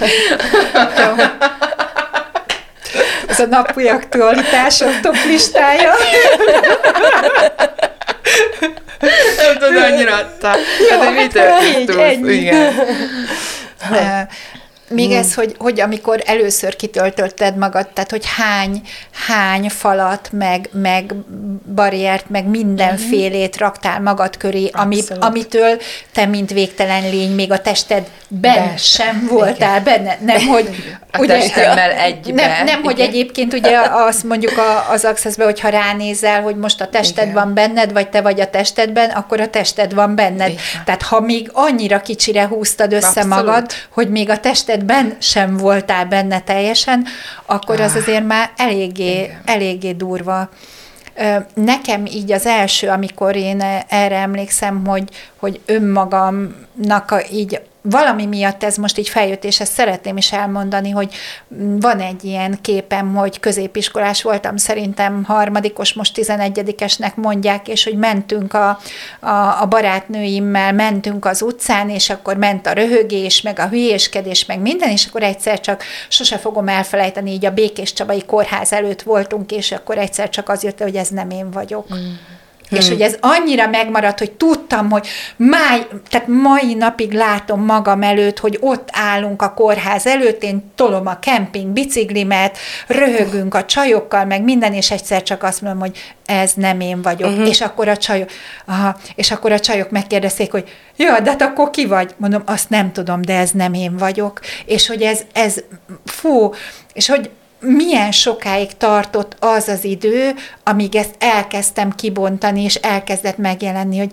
Ez 3.31 3.39
a 3.39 3.45
napi 3.45 3.87
aktualitások 3.87 4.99
top 5.01 5.15
listája. 5.25 5.93
Nem 9.37 9.57
tudom, 9.59 9.83
annyira 9.83 10.15
adta. 10.15 10.55
Jó, 10.89 10.99
hát, 10.99 11.37
hát, 11.37 11.77
mit 11.77 11.89
ennyi. 11.89 12.33
Igen. 12.33 12.73
Még 14.91 15.09
hmm. 15.09 15.17
ez, 15.17 15.33
hogy, 15.33 15.55
hogy 15.57 15.79
amikor 15.79 16.21
először 16.25 16.75
kitöltötted 16.75 17.57
magad, 17.57 17.87
tehát 17.87 18.11
hogy 18.11 18.25
hány, 18.37 18.81
hány 19.27 19.69
falat, 19.69 20.29
meg, 20.31 20.69
meg 20.71 21.13
barriert, 21.75 22.29
meg 22.29 22.45
mindenfélét 22.45 23.55
hmm. 23.55 23.65
raktál 23.65 24.01
magad 24.01 24.37
köré, 24.37 24.69
ami, 24.73 25.01
amitől 25.19 25.81
te, 26.11 26.25
mint 26.25 26.51
végtelen 26.51 27.09
lény, 27.09 27.35
még 27.35 27.51
a 27.51 27.61
testedben 27.61 28.19
ben 28.31 28.77
sem 28.77 29.27
voltál 29.29 29.79
Igen. 29.79 29.83
benne. 29.83 30.17
Nem, 30.21 30.47
hogy 30.47 30.69
a 31.11 31.19
ugye, 31.19 31.33
testemmel 31.33 31.91
egyben. 31.91 32.35
Nem, 32.49 32.65
nem 32.65 32.83
hogy 32.83 32.99
egyébként 32.99 33.53
ugye 33.53 33.79
azt 33.91 34.23
mondjuk 34.23 34.57
a, 34.57 34.91
az 34.91 35.05
accessbe, 35.05 35.43
hogy 35.43 35.59
ha 35.59 35.69
ránézel, 35.69 36.41
hogy 36.41 36.55
most 36.55 36.81
a 36.81 36.87
tested 36.87 37.23
Igen. 37.23 37.33
van 37.33 37.53
benned, 37.53 37.91
vagy 37.91 38.09
te 38.09 38.21
vagy 38.21 38.39
a 38.39 38.49
testedben, 38.49 39.09
akkor 39.09 39.39
a 39.39 39.49
tested 39.49 39.93
van 39.93 40.15
benned. 40.15 40.49
Igen. 40.49 40.61
Tehát 40.85 41.01
ha 41.01 41.19
még 41.19 41.49
annyira 41.53 42.01
kicsire 42.01 42.47
húztad 42.47 42.93
össze 42.93 43.07
Abszolút. 43.07 43.29
magad, 43.29 43.71
hogy 43.89 44.09
még 44.09 44.29
a 44.29 44.39
tested 44.39 44.80
esetben 44.81 45.15
sem 45.19 45.57
voltál 45.57 46.05
benne 46.05 46.39
teljesen, 46.41 47.05
akkor 47.45 47.79
az 47.79 47.91
Ah, 47.91 47.97
azért 47.97 48.25
már 48.27 48.51
eléggé, 48.57 49.23
igen. 49.23 49.41
eléggé 49.45 49.91
durva. 49.91 50.49
Nekem 51.53 52.05
így 52.05 52.31
az 52.31 52.45
első, 52.45 52.87
amikor 52.87 53.35
én 53.35 53.61
erre 53.87 54.15
emlékszem, 54.15 54.85
hogy, 54.85 55.03
hogy 55.39 55.59
önmagamnak 55.65 57.11
a, 57.11 57.21
így 57.31 57.61
valami 57.81 58.25
miatt 58.25 58.63
ez 58.63 58.75
most 58.75 58.97
így 58.97 59.09
feljött, 59.09 59.43
és 59.43 59.59
ezt 59.59 59.73
szeretném 59.73 60.17
is 60.17 60.31
elmondani, 60.31 60.89
hogy 60.89 61.13
van 61.79 61.99
egy 61.99 62.23
ilyen 62.23 62.61
képem, 62.61 63.15
hogy 63.15 63.39
középiskolás 63.39 64.23
voltam, 64.23 64.57
szerintem 64.57 65.23
harmadikos, 65.23 65.93
most 65.93 66.13
tizenegyedikesnek 66.13 67.15
mondják, 67.15 67.67
és 67.67 67.83
hogy 67.83 67.97
mentünk 67.97 68.53
a, 68.53 68.79
a, 69.19 69.61
a 69.61 69.65
barátnőimmel, 69.69 70.73
mentünk 70.73 71.25
az 71.25 71.41
utcán, 71.41 71.89
és 71.89 72.09
akkor 72.09 72.37
ment 72.37 72.67
a 72.67 72.73
röhögés, 72.73 73.41
meg 73.41 73.59
a 73.59 73.67
hülyéskedés, 73.67 74.45
meg 74.45 74.59
minden, 74.59 74.89
és 74.89 75.05
akkor 75.05 75.23
egyszer 75.23 75.59
csak 75.59 75.83
sose 76.07 76.37
fogom 76.37 76.67
elfelejteni, 76.67 77.31
így 77.31 77.45
a 77.45 77.53
Békés 77.53 77.93
Csabai 77.93 78.23
Kórház 78.25 78.73
előtt 78.73 79.01
voltunk, 79.01 79.51
és 79.51 79.71
akkor 79.71 79.97
egyszer 79.97 80.29
csak 80.29 80.49
az 80.49 80.63
jött, 80.63 80.81
hogy 80.81 80.95
ez 80.95 81.07
nem 81.07 81.29
én 81.29 81.51
vagyok. 81.51 81.93
Mm. 81.93 82.13
És 82.71 82.87
hogy 82.87 83.01
ez 83.01 83.17
annyira 83.19 83.67
megmaradt, 83.67 84.19
hogy 84.19 84.31
tudtam, 84.31 84.89
hogy 84.89 85.07
máj, 85.35 85.87
tehát 86.09 86.27
mai 86.27 86.73
napig 86.73 87.11
látom 87.11 87.65
magam 87.65 88.03
előtt, 88.03 88.39
hogy 88.39 88.57
ott 88.61 88.89
állunk 88.91 89.41
a 89.41 89.53
kórház 89.53 90.05
előtt, 90.05 90.43
én 90.43 90.71
tolom 90.75 91.07
a 91.07 91.19
kemping 91.19 91.67
biciklimet, 91.67 92.57
röhögünk 92.87 93.55
a 93.55 93.65
csajokkal, 93.65 94.25
meg 94.25 94.43
minden, 94.43 94.73
és 94.73 94.91
egyszer 94.91 95.23
csak 95.23 95.43
azt 95.43 95.61
mondom, 95.61 95.79
hogy 95.79 95.97
ez 96.25 96.53
nem 96.53 96.79
én 96.79 97.01
vagyok. 97.01 97.29
Uh-huh. 97.29 97.47
És 97.47 97.61
akkor 97.61 97.87
a 97.87 97.97
csajok, 97.97 98.29
aha, 98.65 98.97
és 99.15 99.31
akkor 99.31 99.51
a 99.51 99.59
csajok 99.59 99.89
megkérdezték, 99.89 100.51
hogy 100.51 100.69
ja, 100.95 101.19
de 101.19 101.29
hát 101.29 101.41
akkor 101.41 101.69
ki 101.69 101.85
vagy? 101.85 102.13
Mondom, 102.17 102.41
azt 102.45 102.69
nem 102.69 102.91
tudom, 102.91 103.21
de 103.21 103.37
ez 103.37 103.51
nem 103.51 103.73
én 103.73 103.97
vagyok. 103.97 104.39
És 104.65 104.87
hogy 104.87 105.01
ez, 105.01 105.21
ez 105.33 105.63
fú, 106.05 106.53
és 106.93 107.07
hogy 107.07 107.29
milyen 107.61 108.11
sokáig 108.11 108.77
tartott 108.77 109.35
az 109.39 109.67
az 109.67 109.83
idő, 109.83 110.33
amíg 110.63 110.95
ezt 110.95 111.15
elkezdtem 111.19 111.95
kibontani, 111.95 112.63
és 112.63 112.75
elkezdett 112.75 113.37
megjelenni, 113.37 113.97
hogy 113.97 114.11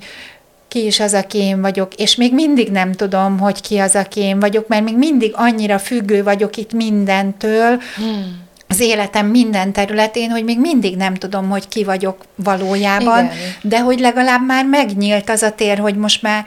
ki 0.68 0.86
is 0.86 1.00
az, 1.00 1.14
aki 1.14 1.38
én 1.38 1.60
vagyok, 1.60 1.94
és 1.94 2.16
még 2.16 2.34
mindig 2.34 2.70
nem 2.70 2.92
tudom, 2.92 3.38
hogy 3.38 3.60
ki 3.60 3.78
az, 3.78 3.94
aki 3.94 4.20
én 4.20 4.40
vagyok, 4.40 4.68
mert 4.68 4.84
még 4.84 4.96
mindig 4.96 5.32
annyira 5.34 5.78
függő 5.78 6.22
vagyok 6.22 6.56
itt 6.56 6.72
mindentől, 6.72 7.80
hmm. 7.96 8.46
az 8.68 8.80
életem 8.80 9.26
minden 9.26 9.72
területén, 9.72 10.30
hogy 10.30 10.44
még 10.44 10.60
mindig 10.60 10.96
nem 10.96 11.14
tudom, 11.14 11.48
hogy 11.48 11.68
ki 11.68 11.84
vagyok 11.84 12.24
valójában, 12.34 13.24
Igen. 13.24 13.36
de 13.62 13.80
hogy 13.80 13.98
legalább 13.98 14.46
már 14.46 14.64
megnyílt 14.64 15.30
az 15.30 15.42
a 15.42 15.52
tér, 15.52 15.78
hogy 15.78 15.96
most 15.96 16.22
már 16.22 16.44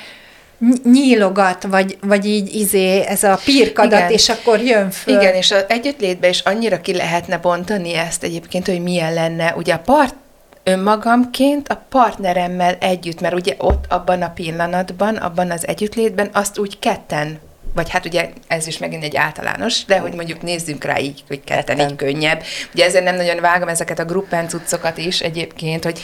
nyílogat, 0.83 1.63
vagy, 1.63 1.97
vagy 2.01 2.25
így 2.25 2.55
izé, 2.55 2.99
ez 3.01 3.23
a 3.23 3.39
pirkadat, 3.45 3.99
Igen. 3.99 4.11
és 4.11 4.29
akkor 4.29 4.59
jön 4.59 4.91
föl. 4.91 5.13
Igen, 5.13 5.33
és 5.33 5.51
az 5.51 5.65
együttlétben 5.67 6.29
is 6.29 6.39
annyira 6.39 6.81
ki 6.81 6.93
lehetne 6.93 7.37
bontani 7.37 7.93
ezt 7.93 8.23
egyébként, 8.23 8.67
hogy 8.67 8.81
milyen 8.81 9.13
lenne. 9.13 9.53
Ugye 9.57 9.73
a 9.73 9.79
part 9.79 10.15
önmagamként 10.63 11.67
a 11.67 11.81
partneremmel 11.89 12.75
együtt, 12.79 13.21
mert 13.21 13.33
ugye 13.33 13.55
ott 13.57 13.85
abban 13.89 14.21
a 14.21 14.29
pillanatban, 14.29 15.15
abban 15.15 15.51
az 15.51 15.67
együttlétben 15.67 16.29
azt 16.33 16.57
úgy 16.57 16.79
ketten 16.79 17.39
vagy 17.73 17.89
hát 17.89 18.05
ugye 18.05 18.29
ez 18.47 18.67
is 18.67 18.77
megint 18.77 19.03
egy 19.03 19.15
általános, 19.15 19.85
de 19.85 19.99
hogy 19.99 20.13
mondjuk 20.13 20.41
nézzünk 20.41 20.83
rá 20.83 20.99
így, 20.99 21.23
hogy 21.27 21.43
ketten 21.43 21.79
így 21.79 21.95
könnyebb. 21.95 22.43
Ugye 22.73 22.85
ezért 22.85 23.03
nem 23.03 23.15
nagyon 23.15 23.41
vágom 23.41 23.67
ezeket 23.67 23.99
a 23.99 24.05
gruppen 24.05 24.47
cuccokat 24.47 24.97
is 24.97 25.19
egyébként, 25.19 25.83
hogy 25.83 25.99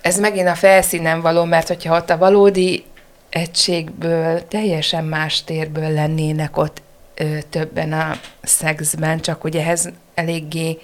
ez 0.00 0.18
megint 0.18 0.48
a 0.48 0.54
felszínen 0.54 1.20
való, 1.20 1.44
mert 1.44 1.68
hogyha 1.68 1.96
ott 1.96 2.10
a 2.10 2.18
valódi 2.18 2.84
egységből, 3.30 4.48
teljesen 4.48 5.04
más 5.04 5.44
térből 5.44 5.90
lennének 5.92 6.56
ott 6.56 6.82
ö, 7.14 7.38
többen 7.50 7.92
a 7.92 8.20
szexben, 8.42 9.20
csak 9.20 9.40
hogy 9.40 9.56
ehhez 9.56 9.90
eléggé 10.14 10.78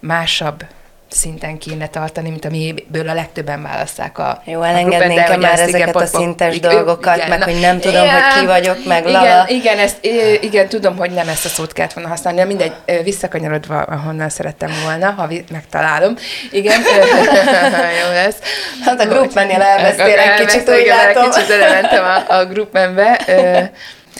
másabb 0.00 0.64
szinten 1.12 1.58
kéne 1.58 1.86
tartani, 1.86 2.30
mint 2.30 2.44
amiből 2.44 3.08
a 3.08 3.14
legtöbben 3.14 3.62
választák 3.62 4.18
a 4.18 4.42
Jó, 4.44 4.60
a 4.60 4.66
elengednénk 4.66 5.26
hogy 5.26 5.38
már 5.38 5.52
ezt 5.52 5.68
igen, 5.68 5.80
ezeket 5.80 5.96
a 5.96 6.06
szintes 6.06 6.56
igen, 6.56 6.70
dolgokat, 6.70 7.16
igen, 7.16 7.28
meg 7.28 7.38
na, 7.38 7.44
hogy 7.44 7.60
nem 7.60 7.78
tudom, 7.78 8.08
hogy 8.08 8.40
ki 8.40 8.46
vagyok, 8.46 8.84
meg 8.84 9.08
igen, 9.08 9.22
lala. 9.22 9.44
Igen, 9.48 9.78
ezt, 9.78 9.96
igen, 10.40 10.68
tudom, 10.68 10.96
hogy 10.96 11.10
nem 11.10 11.28
ezt 11.28 11.44
a 11.44 11.48
szót 11.48 11.72
kellett 11.72 11.92
volna 11.92 12.08
használni, 12.08 12.38
de 12.38 12.46
mindegy, 12.46 12.72
visszakanyarodva, 13.02 13.80
ahonnan 13.80 14.28
szerettem 14.28 14.70
volna, 14.84 15.10
ha 15.10 15.28
megtalálom. 15.52 16.14
Igen, 16.50 16.80
jó 18.06 18.12
lesz. 18.12 18.36
Hát 18.84 19.00
a 19.00 19.06
Groupmannél 19.06 19.62
elvesztél 19.62 20.18
egy 20.18 20.46
kicsit, 20.46 20.68
úgy 20.68 20.78
igen, 20.78 20.96
látom. 20.96 21.30
Kicsit 21.30 21.50
elementem 21.50 22.04
a, 22.04 22.34
a 22.38 22.44
groupmanbe. 22.44 23.20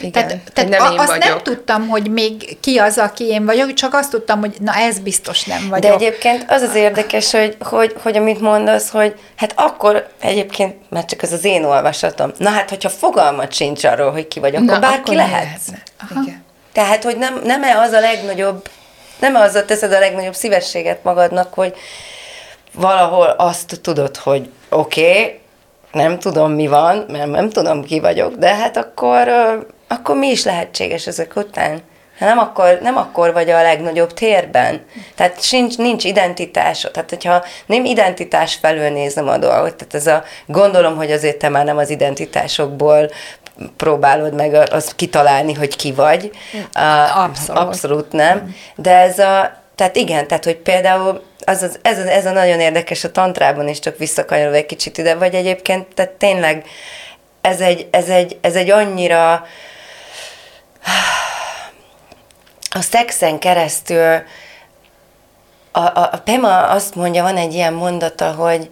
Igen, 0.02 0.26
Tehát, 0.28 0.52
tehát 0.52 0.70
nem 0.70 0.82
a, 0.82 0.94
azt 0.94 1.06
vagyok. 1.06 1.24
nem 1.24 1.38
tudtam, 1.42 1.88
hogy 1.88 2.10
még 2.10 2.58
ki 2.60 2.78
az, 2.78 2.98
aki 2.98 3.24
én 3.24 3.44
vagyok, 3.44 3.72
csak 3.72 3.94
azt 3.94 4.10
tudtam, 4.10 4.40
hogy 4.40 4.54
na 4.60 4.74
ez 4.74 4.98
biztos 4.98 5.44
nem 5.44 5.62
De 5.62 5.68
vagyok. 5.68 5.92
egyébként 5.92 6.44
az 6.48 6.62
az 6.62 6.74
érdekes, 6.74 7.30
hogy, 7.30 7.56
hogy, 7.60 7.94
hogy 8.02 8.16
amit 8.16 8.40
mondasz, 8.40 8.90
hogy 8.90 9.14
hát 9.36 9.52
akkor 9.56 10.08
egyébként, 10.20 10.74
mert 10.88 11.08
csak 11.08 11.22
ez 11.22 11.32
az 11.32 11.44
én 11.44 11.64
olvasatom, 11.64 12.32
na 12.38 12.50
hát, 12.50 12.68
hogyha 12.68 12.88
fogalmat 12.88 13.52
sincs 13.52 13.84
arról, 13.84 14.10
hogy 14.10 14.28
ki 14.28 14.40
vagy, 14.40 14.54
akkor 14.54 14.66
Na, 14.66 14.78
bárki 14.78 14.98
akkor 14.98 15.14
lehet. 15.14 15.42
lehetne. 15.42 15.82
Igen. 16.22 16.44
Tehát, 16.72 17.04
hogy 17.04 17.16
nem, 17.16 17.40
nem-e 17.44 17.78
az 17.78 17.92
a 17.92 18.00
legnagyobb, 18.00 18.68
nem 19.18 19.34
azzal 19.34 19.64
teszed 19.64 19.92
a 19.92 19.98
legnagyobb 19.98 20.34
szívességet 20.34 21.04
magadnak, 21.04 21.54
hogy 21.54 21.74
valahol 22.74 23.26
azt 23.26 23.80
tudod, 23.82 24.16
hogy 24.16 24.48
oké, 24.68 25.10
okay, 25.10 25.40
nem 25.92 26.18
tudom, 26.18 26.52
mi 26.52 26.66
van, 26.66 27.04
mert 27.08 27.30
nem 27.30 27.50
tudom, 27.50 27.84
ki 27.84 28.00
vagyok, 28.00 28.34
de 28.34 28.54
hát 28.54 28.76
akkor, 28.76 29.28
akkor 29.92 30.16
mi 30.16 30.26
is 30.28 30.44
lehetséges 30.44 31.06
ezek 31.06 31.36
után? 31.36 31.82
Hát 32.18 32.28
nem 32.28 32.38
akkor, 32.38 32.78
nem 32.82 32.96
akkor 32.96 33.32
vagy 33.32 33.50
a 33.50 33.62
legnagyobb 33.62 34.12
térben. 34.12 34.84
Tehát 35.14 35.42
sincs, 35.42 35.76
nincs 35.76 36.04
identitásod. 36.04 36.90
Tehát, 36.90 37.10
hogyha 37.10 37.44
nem 37.66 37.84
identitás 37.84 38.54
felől 38.54 38.90
nézem 38.90 39.28
a 39.28 39.38
dolgot, 39.38 39.74
tehát 39.74 39.94
ez 39.94 40.06
a, 40.06 40.24
gondolom, 40.46 40.96
hogy 40.96 41.10
azért 41.12 41.36
te 41.38 41.48
már 41.48 41.64
nem 41.64 41.76
az 41.76 41.90
identitásokból 41.90 43.10
próbálod 43.76 44.34
meg 44.34 44.54
azt 44.54 44.96
kitalálni, 44.96 45.52
hogy 45.52 45.76
ki 45.76 45.92
vagy. 45.92 46.30
A- 46.72 47.20
Abszolút. 47.22 47.62
Abszolút 47.62 48.12
nem. 48.12 48.54
De 48.76 48.96
ez 48.96 49.18
a, 49.18 49.60
tehát 49.74 49.96
igen, 49.96 50.26
tehát 50.26 50.44
hogy 50.44 50.56
például 50.56 51.22
az, 51.44 51.62
az, 51.62 51.78
ez, 51.82 51.98
a- 51.98 52.10
ez 52.10 52.26
a 52.26 52.30
nagyon 52.32 52.60
érdekes 52.60 53.04
a 53.04 53.10
tantrában 53.10 53.68
is, 53.68 53.78
csak 53.78 53.98
visszakanyarodva 53.98 54.56
egy 54.56 54.66
kicsit 54.66 54.98
ide, 54.98 55.14
vagy 55.14 55.34
egyébként, 55.34 55.94
tehát 55.94 56.10
tényleg 56.10 56.64
ez 57.40 57.60
egy, 57.60 57.86
ez 57.90 58.08
egy, 58.08 58.38
ez 58.40 58.54
egy 58.54 58.70
annyira 58.70 59.46
a 62.70 62.80
szexen 62.80 63.38
keresztül 63.38 64.22
a, 65.72 65.80
a, 65.80 66.08
a 66.12 66.20
Pema 66.24 66.68
azt 66.68 66.94
mondja, 66.94 67.22
van 67.22 67.36
egy 67.36 67.54
ilyen 67.54 67.72
mondata, 67.72 68.32
hogy, 68.32 68.70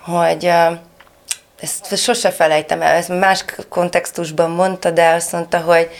hogy 0.00 0.52
ezt 1.60 1.96
sose 1.96 2.30
felejtem 2.30 2.82
el, 2.82 2.94
ezt 2.94 3.08
más 3.08 3.44
kontextusban 3.68 4.50
mondta, 4.50 4.90
de 4.90 5.08
azt 5.08 5.32
mondta, 5.32 5.58
hogy, 5.58 5.90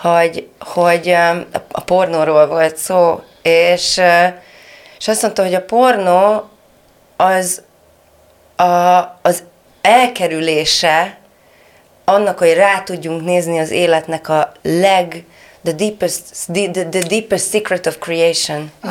hogy, 0.00 0.48
hogy 0.58 1.08
a- 1.08 1.80
pornóról 1.84 2.46
volt 2.46 2.76
szó, 2.76 3.22
és, 3.42 4.00
és 4.98 5.08
azt 5.08 5.22
mondta, 5.22 5.42
hogy 5.42 5.54
a 5.54 5.64
pornó 5.64 6.48
az 7.16 7.62
a, 8.56 8.98
az 9.22 9.42
elkerülése 9.80 11.18
annak, 12.12 12.38
hogy 12.38 12.54
rá 12.54 12.80
tudjunk 12.80 13.24
nézni 13.24 13.58
az 13.58 13.70
életnek 13.70 14.28
a 14.28 14.52
leg, 14.62 15.24
the 15.64 15.72
deepest, 15.72 16.22
the, 16.52 16.68
the, 16.70 17.02
deepest 17.08 17.50
secret 17.50 17.86
of 17.86 17.98
creation. 17.98 18.70
A, 18.82 18.88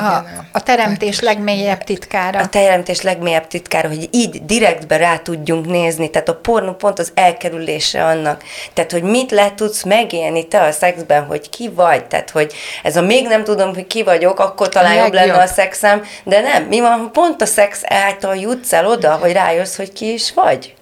a 0.52 0.64
teremtés 0.64 1.20
legmélyebb 1.20 1.84
titkára. 1.84 2.40
A 2.40 2.48
teremtés 2.48 3.02
legmélyebb 3.02 3.48
titkára, 3.48 3.88
hogy 3.88 4.08
így 4.12 4.46
direktbe 4.46 4.98
rá 4.98 5.18
tudjunk 5.18 5.66
nézni, 5.66 6.10
tehát 6.10 6.30
a 6.30 6.36
pornó 6.36 6.74
pont 6.74 7.00
az 7.00 7.12
elkerülése 7.16 8.06
annak. 8.06 8.44
Tehát, 8.74 8.92
hogy 8.92 9.04
mit 9.04 9.32
le 9.32 9.54
tudsz 9.56 9.84
megélni 9.84 10.48
te 10.48 10.62
a 10.62 10.72
szexben, 10.72 11.26
hogy 11.26 11.50
ki 11.50 11.70
vagy, 11.70 12.06
tehát, 12.06 12.30
hogy 12.30 12.54
ez 12.84 12.96
a 12.96 13.02
még 13.02 13.28
nem 13.28 13.44
tudom, 13.44 13.74
hogy 13.74 13.88
ki 13.88 14.04
vagyok, 14.04 14.40
akkor 14.40 14.70
talán 14.70 14.96
jobb 14.96 15.14
lenne 15.14 15.38
a 15.38 15.48
szexem, 15.48 16.04
de 16.24 16.42
nem, 16.42 16.64
mi 16.64 16.80
van, 16.80 17.00
ha 17.00 17.10
pont 17.10 17.42
a 17.42 17.46
szex 17.46 17.82
által 17.84 18.36
jutsz 18.36 18.74
el 18.74 18.88
oda, 18.88 19.12
hogy 19.12 19.32
rájössz, 19.32 19.76
hogy 19.76 19.94
ki 19.94 20.14
is 20.14 20.34
vagy? 20.34 20.74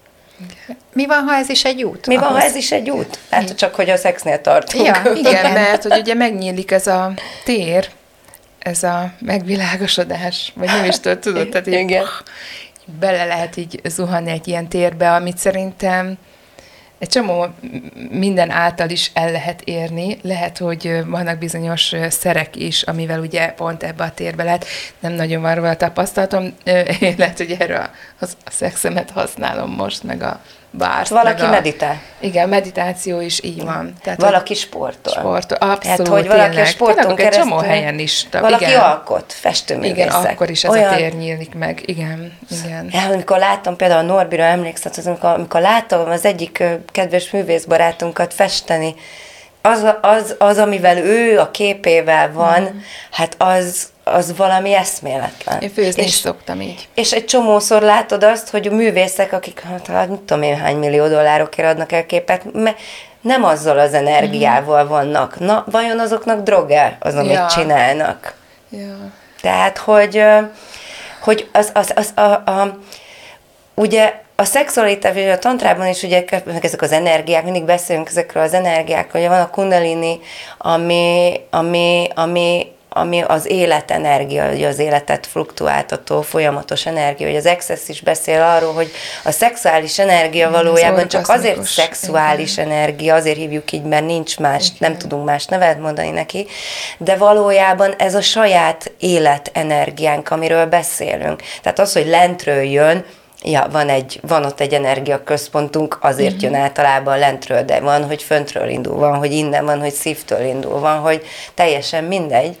Mi 0.92 1.06
van, 1.06 1.22
ha 1.22 1.34
ez 1.34 1.48
is 1.48 1.64
egy 1.64 1.84
út? 1.84 2.06
Mi 2.06 2.14
van, 2.14 2.24
ha 2.24 2.30
ahhoz? 2.30 2.44
ez 2.44 2.54
is 2.54 2.72
egy 2.72 2.90
út? 2.90 3.18
Hát 3.30 3.56
csak, 3.56 3.74
hogy 3.74 3.90
a 3.90 3.96
szexnél 3.96 4.40
tartunk. 4.40 4.86
Ja, 4.86 5.02
Igen, 5.22 5.52
mert 5.52 5.82
hogy 5.82 5.98
ugye 5.98 6.14
megnyílik 6.14 6.70
ez 6.70 6.86
a 6.86 7.12
tér, 7.44 7.88
ez 8.58 8.82
a 8.82 9.12
megvilágosodás, 9.18 10.52
vagy 10.54 10.66
nem 10.66 10.84
is 10.84 11.00
tudod, 11.00 11.18
tudod, 11.18 11.48
tehát 11.48 11.66
így, 11.66 11.74
Igen. 11.74 12.04
bele 12.98 13.24
lehet 13.24 13.56
így 13.56 13.80
zuhanni 13.84 14.30
egy 14.30 14.48
ilyen 14.48 14.68
térbe, 14.68 15.12
amit 15.12 15.38
szerintem 15.38 16.18
egy 17.00 17.08
csomó 17.08 17.46
minden 18.10 18.50
által 18.50 18.90
is 18.90 19.10
el 19.14 19.30
lehet 19.32 19.62
érni. 19.62 20.18
Lehet, 20.22 20.58
hogy 20.58 21.04
vannak 21.06 21.38
bizonyos 21.38 21.94
szerek 22.08 22.56
is, 22.56 22.82
amivel 22.82 23.20
ugye 23.20 23.52
pont 23.52 23.82
ebbe 23.82 24.04
a 24.04 24.10
térbe 24.10 24.42
lehet. 24.44 24.66
Nem 24.98 25.12
nagyon 25.12 25.42
van 25.42 25.54
róla 25.54 25.76
tapasztalatom. 25.76 26.54
Én 27.00 27.14
lehet, 27.18 27.36
hogy 27.36 27.56
erre 27.58 27.78
a, 27.78 27.90
az- 28.18 28.36
a 28.44 28.50
szexemet 28.50 29.10
használom 29.10 29.70
most, 29.70 30.02
meg 30.02 30.22
a 30.22 30.40
bárt. 30.70 31.08
Valaki 31.08 31.40
meg 31.40 31.50
a- 31.50 31.54
meditál. 31.54 32.00
Igen, 32.20 32.48
meditáció 32.48 33.20
is 33.20 33.42
így 33.42 33.64
van. 33.64 33.92
Tehát, 34.02 34.20
Valaki 34.20 34.54
sportol. 34.54 35.12
Sportol, 35.12 35.56
abszolút, 35.60 35.80
Tehát, 35.82 36.06
hogy 36.08 36.26
valaki 36.26 36.46
a 36.46 36.48
tényleg. 36.48 36.66
sporton 36.66 36.96
Tényleg, 36.96 37.18
egy 37.18 37.24
keresztül... 37.24 37.48
csomó 37.48 37.58
helyen 37.62 37.98
is. 37.98 38.26
Ta- 38.30 38.40
Valaki 38.40 38.64
igen. 38.64 38.80
alkot, 38.80 39.32
festőművészek. 39.32 39.96
Igen, 39.96 40.08
akkor 40.08 40.50
is 40.50 40.64
ez 40.64 40.70
Olyan, 40.70 40.92
a 40.92 40.96
tér 40.96 41.14
nyílik 41.14 41.54
meg. 41.54 41.82
Igen, 41.84 42.32
igen. 42.64 42.88
Ja, 42.92 43.02
amikor 43.02 43.38
láttam 43.38 43.76
például 43.76 44.08
a 44.10 44.12
Norbira, 44.12 44.42
emlékszel, 44.42 44.92
az, 44.96 45.06
amikor, 45.06 45.30
amikor 45.30 45.60
láttam 45.60 46.10
az 46.10 46.24
egyik 46.24 46.62
kedves 46.92 47.30
művészbarátunkat 47.30 48.34
festeni, 48.34 48.94
az, 49.62 49.86
az, 50.00 50.34
az, 50.38 50.58
amivel 50.58 50.96
ő 50.98 51.38
a 51.38 51.50
képével 51.50 52.32
van, 52.32 52.60
mm. 52.60 52.78
hát 53.10 53.34
az, 53.38 53.88
az 54.10 54.36
valami 54.36 54.74
eszméletlen. 54.74 55.60
Én 55.60 55.70
főzni 55.70 56.02
is 56.02 56.08
és, 56.08 56.14
szoktam 56.14 56.60
így. 56.60 56.88
és 56.94 57.12
egy 57.12 57.24
csomószor 57.24 57.82
látod 57.82 58.24
azt, 58.24 58.50
hogy 58.50 58.66
a 58.66 58.74
művészek, 58.74 59.32
akik 59.32 59.60
hát, 59.60 59.86
hát 59.86 60.08
mit 60.08 60.20
tudom 60.20 60.42
én, 60.42 60.56
hány 60.56 60.76
millió 60.76 61.08
dollárokért 61.08 61.68
adnak 61.68 61.92
el 61.92 62.06
képet, 62.06 62.52
me, 62.52 62.74
nem 63.20 63.44
azzal 63.44 63.78
az 63.78 63.94
energiával 63.94 64.86
vannak. 64.86 65.38
Na, 65.38 65.64
vajon 65.70 65.98
azoknak 65.98 66.42
droge 66.42 66.96
az, 67.00 67.14
amit 67.14 67.32
Ja. 67.32 67.46
csinálnak? 67.46 68.34
Ja. 68.68 68.96
Tehát, 69.40 69.78
hogy, 69.78 70.24
hogy 71.20 71.48
az, 71.52 71.70
az, 71.74 71.92
az 71.94 72.12
a, 72.14 72.50
a, 72.50 72.78
ugye 73.74 74.14
a 74.36 74.44
szexualitás, 74.44 75.16
a 75.16 75.38
tantrában 75.38 75.86
is 75.86 76.02
ugye 76.02 76.24
meg 76.44 76.64
ezek 76.64 76.82
az 76.82 76.92
energiák, 76.92 77.44
mindig 77.44 77.64
beszélünk 77.64 78.08
ezekről 78.08 78.42
az 78.42 78.54
energiákról, 78.54 79.22
ugye 79.22 79.30
van 79.30 79.40
a 79.40 79.50
kundalini, 79.50 80.20
ami, 80.58 81.32
ami, 81.50 82.08
ami, 82.14 82.72
ami 82.92 83.22
az 83.22 83.46
életenergia, 83.50 84.50
ugye 84.52 84.68
az 84.68 84.78
életet 84.78 85.26
fluktuáltató, 85.26 86.22
folyamatos 86.22 86.86
energia, 86.86 87.26
hogy 87.26 87.36
az 87.36 87.46
Access 87.46 87.88
is 87.88 88.00
beszél 88.00 88.42
arról, 88.42 88.72
hogy 88.72 88.90
a 89.24 89.30
szexuális 89.30 89.98
energia 89.98 90.48
Igen, 90.48 90.50
valójában 90.50 91.08
csak 91.08 91.28
azért 91.28 91.62
szexuális 91.62 92.58
energia, 92.58 93.14
azért 93.14 93.36
hívjuk 93.36 93.72
így, 93.72 93.82
mert 93.82 94.06
nincs 94.06 94.38
más, 94.38 94.68
nem 94.78 94.98
tudunk 94.98 95.24
más 95.24 95.46
nevet 95.46 95.80
mondani 95.80 96.10
neki, 96.10 96.46
de 96.98 97.16
valójában 97.16 97.94
ez 97.98 98.14
a 98.14 98.20
saját 98.20 98.92
életenergiánk, 98.98 100.30
amiről 100.30 100.66
beszélünk. 100.66 101.42
Tehát 101.62 101.78
az, 101.78 101.92
hogy 101.92 102.06
lentről 102.06 102.62
jön, 102.62 103.04
Ja, 103.42 103.66
van, 103.70 103.88
egy, 103.88 104.20
van 104.22 104.44
ott 104.44 104.60
egy 104.60 104.72
energiaközpontunk, 104.72 105.98
azért 106.00 106.34
uh-huh. 106.34 106.50
jön 106.50 106.60
általában 106.60 107.18
lentről, 107.18 107.62
de 107.62 107.80
van, 107.80 108.04
hogy 108.04 108.22
föntről 108.22 108.68
indul, 108.68 108.96
van, 108.96 109.18
hogy 109.18 109.32
innen 109.32 109.64
van, 109.64 109.80
hogy 109.80 109.92
szívtől 109.92 110.40
indul, 110.40 110.80
van, 110.80 110.98
hogy 110.98 111.24
teljesen 111.54 112.04
mindegy. 112.04 112.58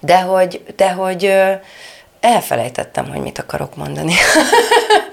De 0.00 0.20
hogy, 0.20 0.62
de 0.76 0.92
hogy 0.92 1.32
elfelejtettem, 2.20 3.08
hogy 3.08 3.20
mit 3.20 3.38
akarok 3.38 3.76
mondani. 3.76 4.14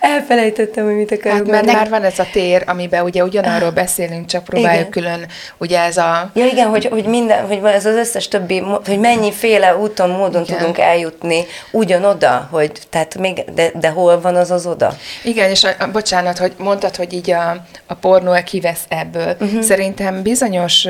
elfelejtettem, 0.00 0.84
hogy 0.84 0.94
mit 0.94 1.12
akarok 1.12 1.36
Hát 1.36 1.46
mert 1.46 1.64
mondani. 1.64 1.78
már 1.78 1.88
van 1.88 2.10
ez 2.10 2.18
a 2.18 2.26
tér, 2.32 2.62
amiben 2.66 3.04
ugye 3.04 3.22
ugyanarról 3.22 3.70
beszélünk, 3.70 4.26
csak 4.26 4.44
próbáljuk 4.44 4.90
külön, 4.90 5.26
ugye 5.58 5.80
ez 5.80 5.96
a... 5.96 6.30
Ja 6.34 6.44
igen, 6.44 6.68
hogy, 6.68 6.84
hogy 6.84 7.04
minden, 7.04 7.46
hogy 7.46 7.60
ez 7.64 7.86
az 7.86 7.94
összes 7.94 8.28
többi, 8.28 8.62
hogy 8.84 8.98
mennyiféle 8.98 9.76
úton, 9.76 10.10
módon 10.10 10.42
Igen. 10.42 10.58
tudunk 10.58 10.78
eljutni 10.78 11.44
ugyanoda, 11.70 12.48
hogy, 12.50 12.72
tehát 12.90 13.18
még, 13.18 13.44
de, 13.54 13.70
de 13.74 13.88
hol 13.88 14.20
van 14.20 14.36
az 14.36 14.50
az 14.50 14.66
oda? 14.66 14.96
Igen, 15.24 15.50
és 15.50 15.64
a, 15.64 15.68
a, 15.78 15.90
bocsánat, 15.90 16.38
hogy 16.38 16.52
mondtad, 16.58 16.96
hogy 16.96 17.12
így 17.12 17.30
a, 17.30 17.64
a 17.86 17.94
pornó 17.94 18.42
kivesz 18.44 18.84
ebből. 18.88 19.36
Uh-huh. 19.40 19.62
Szerintem 19.62 20.22
bizonyos, 20.22 20.86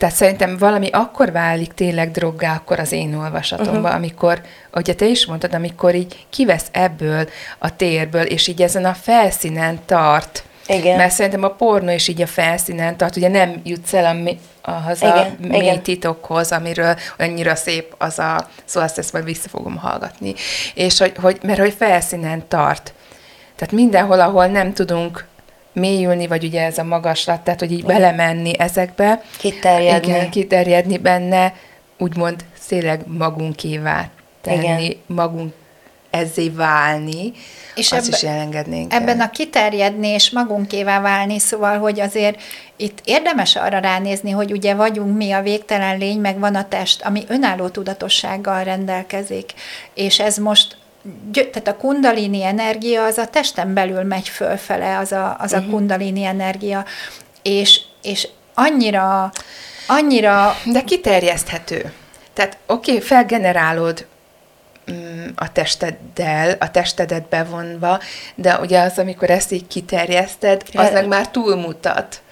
tehát 0.00 0.14
szerintem 0.14 0.56
valami 0.56 0.88
akkor 0.90 1.32
válik 1.32 1.72
tényleg 1.72 2.10
droggá, 2.10 2.54
akkor 2.54 2.78
az 2.78 2.92
én 2.92 3.14
olvasatomban, 3.14 3.76
uh-huh. 3.76 3.94
amikor, 3.94 4.40
ahogy 4.70 4.94
te 4.96 5.06
is 5.06 5.26
mondtad, 5.26 5.54
amikor 5.54 5.94
így 5.94 6.26
kivesz 6.30 6.66
ebből 6.70 7.28
a 7.58 7.76
térből, 7.76 8.22
és 8.22 8.46
így 8.46 8.62
ezen 8.62 8.84
a 8.84 8.94
felszínen 8.94 9.78
tart. 9.86 10.44
Igen. 10.66 10.96
Mert 10.96 11.12
szerintem 11.12 11.42
a 11.42 11.48
pornó 11.48 11.92
is 11.92 12.08
így 12.08 12.22
a 12.22 12.26
felszínen 12.26 12.96
tart, 12.96 13.16
ugye 13.16 13.28
nem 13.28 13.60
jutsz 13.64 13.94
el 13.94 14.04
a, 14.04 14.30
ahhoz 14.70 15.02
a 15.02 15.06
Igen, 15.06 15.36
mély 15.40 15.60
igen. 15.60 15.82
titokhoz, 15.82 16.52
amiről 16.52 16.96
annyira 17.18 17.54
szép 17.54 17.94
az 17.98 18.18
a, 18.18 18.48
szóval 18.64 18.88
ezt, 18.88 18.98
ezt 18.98 19.12
majd 19.12 19.24
vissza 19.24 19.48
fogom 19.48 19.76
hallgatni. 19.76 20.34
És 20.74 20.98
hogy, 20.98 21.12
hogy, 21.20 21.38
mert 21.42 21.58
hogy 21.58 21.74
felszínen 21.78 22.48
tart. 22.48 22.92
Tehát 23.56 23.74
mindenhol, 23.74 24.20
ahol 24.20 24.46
nem 24.46 24.72
tudunk 24.72 25.26
mélyülni, 25.72 26.26
vagy 26.26 26.44
ugye 26.44 26.64
ez 26.64 26.78
a 26.78 26.84
magaslat, 26.84 27.40
tehát 27.40 27.60
hogy 27.60 27.72
így 27.72 27.84
belemenni 27.84 28.58
ezekbe. 28.58 29.22
Kiterjedni. 29.38 30.08
Igen, 30.08 30.30
kiterjedni 30.30 30.98
benne, 30.98 31.54
úgymond 31.98 32.44
széleg 32.58 33.00
magunkévá 33.06 34.08
tenni, 34.40 34.84
Igen. 34.84 34.96
magunk 35.06 35.52
ezzé 36.10 36.48
válni, 36.48 37.32
És 37.74 37.92
azt 37.92 38.06
ebbe- 38.06 38.16
is 38.16 38.22
elengednénk. 38.28 38.92
Ebben 38.92 39.20
a 39.20 39.30
kiterjedni 39.30 40.08
és 40.08 40.30
magunkévá 40.30 41.00
válni, 41.00 41.38
szóval, 41.38 41.78
hogy 41.78 42.00
azért 42.00 42.42
itt 42.76 42.98
érdemes 43.04 43.56
arra 43.56 43.78
ránézni, 43.78 44.30
hogy 44.30 44.52
ugye 44.52 44.74
vagyunk 44.74 45.16
mi 45.16 45.32
a 45.32 45.42
végtelen 45.42 45.98
lény, 45.98 46.18
meg 46.20 46.38
van 46.38 46.54
a 46.54 46.68
test, 46.68 47.02
ami 47.02 47.24
önálló 47.28 47.68
tudatossággal 47.68 48.64
rendelkezik, 48.64 49.52
és 49.94 50.20
ez 50.20 50.36
most 50.36 50.76
tehát 51.32 51.68
a 51.68 51.76
kundalini 51.76 52.42
energia 52.42 53.04
az 53.04 53.18
a 53.18 53.26
testen 53.26 53.74
belül 53.74 54.02
megy 54.02 54.28
fölfele, 54.28 54.98
az 54.98 55.12
a, 55.12 55.36
az 55.38 55.52
a 55.52 55.64
kundalini 55.70 56.24
energia, 56.24 56.84
és, 57.42 57.80
és 58.02 58.28
annyira, 58.54 59.32
annyira 59.86 60.56
De 60.64 60.82
kiterjeszthető. 60.82 61.92
Tehát 62.32 62.58
oké, 62.66 62.90
okay, 62.90 63.02
felgenerálod 63.02 64.06
mm, 64.92 65.26
a 65.34 65.52
testeddel, 65.52 66.56
a 66.60 66.70
testedet 66.70 67.28
bevonva, 67.28 68.00
de 68.34 68.58
ugye 68.58 68.80
az, 68.80 68.98
amikor 68.98 69.30
ezt 69.30 69.52
így 69.52 69.66
kiterjeszted, 69.66 70.62
az 70.72 70.92
meg 70.92 71.06
már 71.06 71.28
túlmutat 71.28 72.22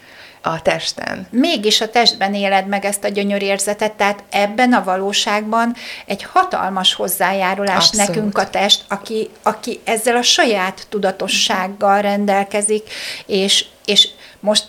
a 0.52 0.62
testen. 0.62 1.26
mégis 1.30 1.80
a 1.80 1.90
testben 1.90 2.34
éled 2.34 2.66
meg 2.66 2.84
ezt 2.84 3.04
a 3.04 3.08
gyönyörérzetet, 3.08 3.92
tehát 3.92 4.22
ebben 4.30 4.72
a 4.72 4.84
valóságban 4.84 5.74
egy 6.06 6.22
hatalmas 6.22 6.94
hozzájárulás 6.94 7.87
Abszolút. 7.87 8.08
nekünk 8.08 8.38
a 8.38 8.50
test, 8.50 8.84
aki, 8.88 9.30
aki 9.42 9.80
ezzel 9.84 10.16
a 10.16 10.22
saját 10.22 10.87
tudatossággal 10.88 12.00
rendelkezik, 12.00 12.90
és, 13.26 13.64
és 13.84 14.08
most 14.40 14.64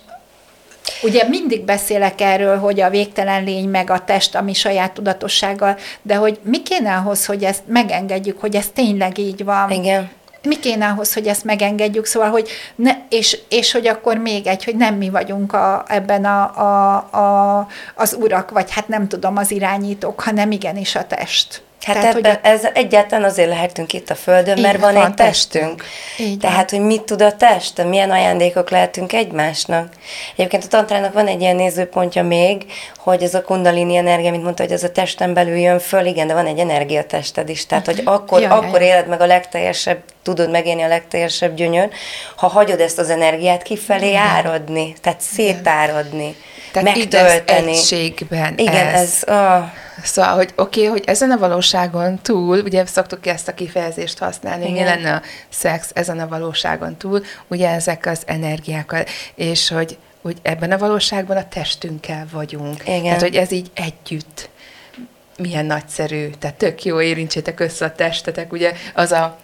Ugye 1.01 1.27
mindig 1.27 1.61
beszélek 1.61 2.21
erről, 2.21 2.57
hogy 2.57 2.81
a 2.81 2.89
végtelen 2.89 3.43
lény 3.43 3.69
meg 3.69 3.89
a 3.89 4.03
test, 4.03 4.35
ami 4.35 4.53
saját 4.53 4.91
tudatossággal, 4.91 5.77
de 6.01 6.15
hogy 6.15 6.39
mi 6.43 6.63
kéne 6.63 6.95
ahhoz, 6.95 7.25
hogy 7.25 7.43
ezt 7.43 7.63
megengedjük, 7.65 8.39
hogy 8.39 8.55
ez 8.55 8.67
tényleg 8.73 9.17
így 9.17 9.43
van? 9.43 9.71
Igen. 9.71 10.09
Mi 10.43 10.59
kéne 10.59 10.87
ahhoz, 10.87 11.13
hogy 11.13 11.27
ezt 11.27 11.43
megengedjük, 11.43 12.05
szóval, 12.05 12.29
hogy 12.29 12.49
ne, 12.75 12.91
és, 13.09 13.39
és 13.49 13.71
hogy 13.71 13.87
akkor 13.87 14.17
még 14.17 14.47
egy, 14.47 14.63
hogy 14.63 14.75
nem 14.75 14.95
mi 14.95 15.09
vagyunk 15.09 15.53
a, 15.53 15.83
ebben 15.87 16.25
a, 16.25 16.57
a, 16.57 16.95
a, 16.95 17.67
az 17.95 18.17
urak, 18.19 18.51
vagy 18.51 18.71
hát 18.71 18.87
nem 18.87 19.07
tudom, 19.07 19.37
az 19.37 19.51
irányítók, 19.51 20.21
hanem 20.21 20.51
igenis 20.51 20.95
a 20.95 21.07
test. 21.07 21.61
Hát 21.85 21.95
Tehát, 21.95 22.15
ebben, 22.15 22.31
hogy 22.31 22.51
ez 22.51 22.67
egyáltalán 22.73 23.29
azért 23.29 23.49
lehetünk 23.49 23.93
itt 23.93 24.09
a 24.09 24.15
Földön, 24.15 24.59
mert 24.59 24.73
Így 24.73 24.81
van, 24.81 24.93
van, 24.93 25.05
egy 25.05 25.13
testünk. 25.13 25.85
Van. 26.17 26.39
Tehát, 26.39 26.69
hogy 26.69 26.79
mit 26.79 27.01
tud 27.01 27.21
a 27.21 27.35
test, 27.35 27.83
milyen 27.83 28.11
ajándékok 28.11 28.69
lehetünk 28.69 29.13
egymásnak. 29.13 29.93
Egyébként 30.35 30.63
a 30.63 30.67
tantrának 30.67 31.13
van 31.13 31.27
egy 31.27 31.41
ilyen 31.41 31.55
nézőpontja 31.55 32.23
még, 32.23 32.65
hogy 32.97 33.23
ez 33.23 33.33
a 33.33 33.41
kundalini 33.41 33.95
energia, 33.95 34.31
mint 34.31 34.43
mondta, 34.43 34.63
hogy 34.63 34.71
ez 34.71 34.83
a 34.83 34.91
testen 34.91 35.33
belül 35.33 35.55
jön 35.55 35.79
föl, 35.79 36.05
igen, 36.05 36.27
de 36.27 36.33
van 36.33 36.45
egy 36.45 36.59
energiatested 36.59 37.49
is. 37.49 37.65
Tehát, 37.65 37.85
hogy 37.85 38.01
akkor, 38.05 38.41
Jaj, 38.41 38.51
akkor 38.51 38.81
éled 38.81 39.07
meg 39.07 39.21
a 39.21 39.25
legteljesebb, 39.25 39.99
tudod 40.23 40.49
megélni 40.49 40.81
a 40.81 40.87
legteljesebb 40.87 41.55
gyönyör, 41.55 41.89
ha 42.35 42.47
hagyod 42.47 42.79
ezt 42.79 42.99
az 42.99 43.09
energiát 43.09 43.61
kifelé 43.61 44.15
áradni, 44.15 44.95
tehát 45.01 45.21
szétáradni, 45.21 46.35
Tehát 46.71 46.95
megtölteni. 46.95 47.71
egységben 47.71 48.53
Igen, 48.57 48.87
ez. 48.87 49.01
ez, 49.01 49.23
ah, 49.35 49.63
Szóval, 50.03 50.35
hogy 50.35 50.53
oké, 50.55 50.79
okay, 50.79 50.91
hogy 50.91 51.03
ezen 51.05 51.31
a 51.31 51.37
valóságon 51.37 52.19
túl, 52.21 52.59
ugye 52.59 52.85
szoktuk 52.85 53.25
ezt 53.25 53.47
a 53.47 53.53
kifejezést 53.53 54.17
használni, 54.17 54.63
hogy 54.63 54.71
mi 54.71 54.79
Igen. 54.79 55.01
lenne 55.01 55.15
a 55.15 55.21
szex 55.49 55.91
ezen 55.93 56.19
a 56.19 56.27
valóságon 56.27 56.97
túl, 56.97 57.23
ugye 57.47 57.69
ezek 57.69 58.05
az 58.05 58.21
energiákkal, 58.25 59.03
és 59.35 59.69
hogy, 59.69 59.97
hogy 60.21 60.37
ebben 60.41 60.71
a 60.71 60.77
valóságban 60.77 61.37
a 61.37 61.47
testünkkel 61.47 62.27
vagyunk. 62.31 62.81
Igen. 62.81 63.03
Tehát, 63.03 63.21
hogy 63.21 63.35
ez 63.35 63.51
így 63.51 63.71
együtt 63.73 64.49
milyen 65.37 65.65
nagyszerű, 65.65 66.29
tehát 66.39 66.55
tök 66.55 66.83
jó, 66.83 67.01
érintsétek 67.01 67.59
össze 67.59 67.85
a 67.85 67.91
testetek, 67.91 68.51
ugye 68.51 68.73
az 68.93 69.11
a 69.11 69.37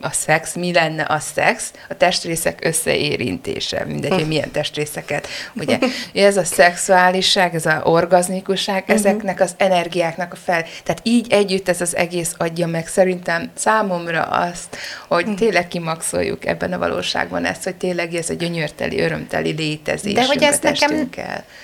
a 0.00 0.10
szex, 0.10 0.54
mi 0.54 0.72
lenne 0.72 1.02
a 1.02 1.18
szex? 1.18 1.72
A 1.88 1.96
testrészek 1.96 2.58
összeérintése, 2.62 3.84
mindegy, 3.84 4.10
hogy 4.12 4.26
milyen 4.26 4.50
testrészeket. 4.50 5.26
Ugye 5.54 5.78
ez 6.14 6.36
a 6.36 6.44
szexuálisság, 6.44 7.54
ez 7.54 7.66
a 7.66 7.80
orgazmikusság, 7.84 8.84
ezeknek 8.86 9.40
az 9.40 9.54
energiáknak 9.56 10.32
a 10.32 10.36
fel. 10.36 10.64
Tehát 10.84 11.00
így 11.02 11.32
együtt 11.32 11.68
ez 11.68 11.80
az 11.80 11.96
egész 11.96 12.34
adja 12.38 12.66
meg 12.66 12.86
szerintem 12.86 13.50
számomra 13.54 14.22
azt, 14.22 14.76
hogy 15.08 15.34
tényleg 15.34 15.68
kimaxoljuk 15.68 16.46
ebben 16.46 16.72
a 16.72 16.78
valóságban 16.78 17.44
ezt, 17.44 17.64
hogy 17.64 17.74
tényleg 17.74 18.14
ez 18.14 18.30
a 18.30 18.34
gyönyörteli, 18.34 19.00
örömteli 19.00 19.50
létezés. 19.50 20.12
de 20.12 20.26
hogy 20.26 20.42
ez 20.42 20.58
nekem, 20.58 21.08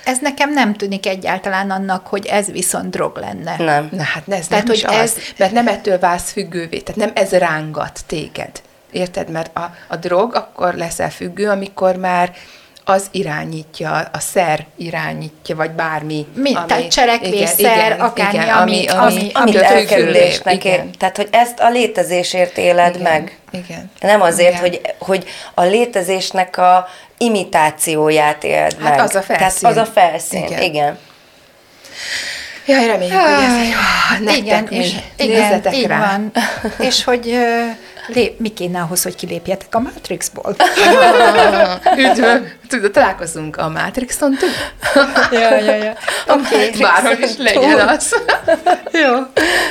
ez 0.05 0.17
nekem 0.21 0.53
nem 0.53 0.73
tűnik 0.73 1.07
egyáltalán 1.07 1.71
annak, 1.71 2.07
hogy 2.07 2.25
ez 2.25 2.51
viszont 2.51 2.89
drog 2.89 3.17
lenne. 3.17 3.55
nem. 3.57 3.89
Na 3.91 4.03
hát 4.03 4.23
ez 4.27 4.47
Tehát, 4.47 4.63
nem 4.65 4.73
is 4.73 4.83
hogy 4.83 4.95
az, 4.95 5.01
ez- 5.01 5.15
mert 5.37 5.51
nem 5.51 5.67
ettől 5.67 5.99
válsz 5.99 6.31
függővé, 6.31 6.79
tehát 6.79 7.01
nem 7.01 7.11
ez 7.25 7.31
rángat 7.31 7.99
téged. 8.05 8.26
Érted? 8.91 9.29
Mert 9.29 9.57
a, 9.57 9.75
a 9.87 9.95
drog 9.95 10.35
akkor 10.35 10.73
leszel 10.73 11.09
függő, 11.09 11.49
amikor 11.49 11.95
már 11.95 12.31
az 12.85 13.07
irányítja, 13.11 13.91
a 14.13 14.19
szer 14.19 14.65
irányítja, 14.77 15.55
vagy 15.55 15.71
bármi. 15.71 16.25
Mi, 16.35 16.51
tehát 16.67 16.87
cselekvés, 16.91 17.49
szer, 17.49 17.95
akármi, 17.99 18.37
ami- 18.49 18.87
ami- 18.87 18.89
Amit 18.89 19.35
Amit 19.35 19.55
elkerülésnek 19.55 20.65
ér. 20.65 20.73
igen. 20.73 20.91
Tehát, 20.97 21.17
hogy 21.17 21.27
ezt 21.31 21.59
a 21.59 21.69
létezésért 21.69 22.57
éled 22.57 22.95
Igen, 22.95 23.11
meg. 23.11 23.37
igen. 23.51 23.91
Nem 23.99 24.21
azért, 24.21 24.49
Igen. 24.49 24.61
hogy, 24.61 24.81
hogy 24.99 25.25
a 25.53 25.61
létezésnek 25.63 26.57
a 26.57 26.87
imitációját 27.17 28.43
éld 28.43 28.73
Hát 28.81 28.89
meg. 28.89 28.99
az 28.99 29.15
a 29.15 29.21
felszín. 29.21 29.59
Tehát 29.61 29.77
az 29.77 29.87
a 29.87 29.91
felszín, 29.91 30.39
igen. 30.45 30.51
Igen. 30.61 30.63
igen. 30.63 30.97
Jaj, 32.65 32.85
reméljük, 32.85 33.15
hogy 33.15 33.43
ez 33.43 33.67
jó. 33.67 34.25
Nektek 34.25 34.37
igen, 34.37 34.67
és, 34.67 34.93
igen, 35.17 35.41
Nézzetek 35.41 35.75
így 35.75 35.85
rá. 35.85 35.99
van. 35.99 36.31
és 36.79 37.03
hogy 37.03 37.29
ö, 37.29 37.65
lép, 38.07 38.39
mi 38.39 38.49
kéne 38.49 38.79
ahhoz, 38.79 39.03
hogy 39.03 39.15
kilépjetek 39.15 39.75
a 39.75 39.79
Matrixból? 39.79 40.55
Üdv! 41.97 42.25
Tudod, 42.67 42.91
találkozunk 42.91 43.57
a 43.57 43.69
Matrixon 43.69 44.37
túl. 44.39 44.49
ja, 45.31 45.55
ja, 45.55 45.75
ja. 45.75 45.93
Oké, 46.27 46.41
okay. 46.55 46.71
Bárhol 46.79 47.23
is 47.23 47.37
legyen 47.37 47.87
az. 47.87 48.15
Jó, 49.03 49.13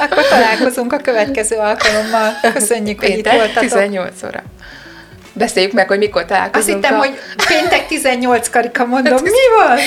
akkor 0.00 0.28
találkozunk 0.28 0.92
a 0.92 0.96
következő 0.96 1.56
alkalommal. 1.56 2.32
Köszönjük, 2.52 3.00
hogy 3.00 3.18
itt 3.18 3.30
voltatok. 3.30 3.62
18 3.62 4.22
óra. 4.22 4.42
Beszéljük 5.38 5.72
meg, 5.72 5.88
hogy 5.88 5.98
mikor 5.98 6.20
Azt 6.20 6.30
találkozunk. 6.30 6.74
hittem, 6.76 6.94
a... 6.94 6.98
hogy 6.98 7.18
péntek 7.48 7.86
18 7.86 8.48
karika 8.48 8.84
mondom. 8.84 9.22
Mi 9.22 9.30
van? 9.58 9.78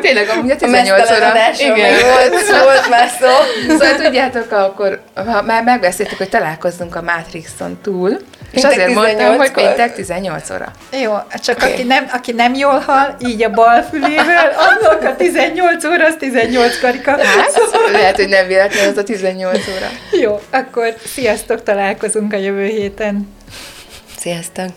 Tényleg, 0.00 0.28
amúgy 0.28 0.50
a 0.50 0.54
A 0.54 0.56
18 0.56 0.98
mesztelen 0.98 1.30
óra. 1.64 1.74
még 1.74 1.92
volt, 2.02 2.62
volt 2.64 2.88
már 2.88 3.08
szó. 3.20 3.28
Szóval 3.68 3.94
tudjátok, 3.94 4.52
akkor 4.52 5.00
ha 5.14 5.42
már 5.42 5.62
megbeszéltük, 5.62 6.18
hogy 6.18 6.28
találkozzunk 6.28 6.94
a 6.96 7.02
Matrixon 7.02 7.78
túl, 7.82 8.10
és 8.10 8.60
Péntek 8.60 8.70
azért 8.70 8.94
mondtam, 8.94 9.36
hogy 9.36 9.48
18-kor. 9.50 9.62
péntek 9.62 9.94
18 9.94 10.50
óra. 10.50 10.66
Jó, 11.02 11.12
csak 11.44 11.56
Oké. 11.62 11.72
aki, 11.72 11.82
nem, 11.82 12.06
aki 12.12 12.32
nem 12.32 12.54
jól 12.54 12.78
hal, 12.78 13.16
így 13.26 13.42
a 13.42 13.50
bal 13.50 13.82
fülével, 13.82 14.52
annak 14.56 15.02
a 15.04 15.16
18 15.16 15.84
óra, 15.84 16.06
az 16.06 16.14
18 16.18 16.80
karika. 16.80 17.10
Hát, 17.10 17.60
lehet, 17.92 18.16
hogy 18.16 18.28
nem 18.28 18.46
véletlen 18.46 18.88
az 18.88 18.96
a 18.96 19.02
18 19.02 19.58
óra. 19.68 19.88
Jó, 20.22 20.40
akkor 20.50 20.94
sziasztok, 21.14 21.62
találkozunk 21.62 22.32
a 22.32 22.36
jövő 22.36 22.66
héten. 22.66 23.34
Sziasztok! 24.22 24.70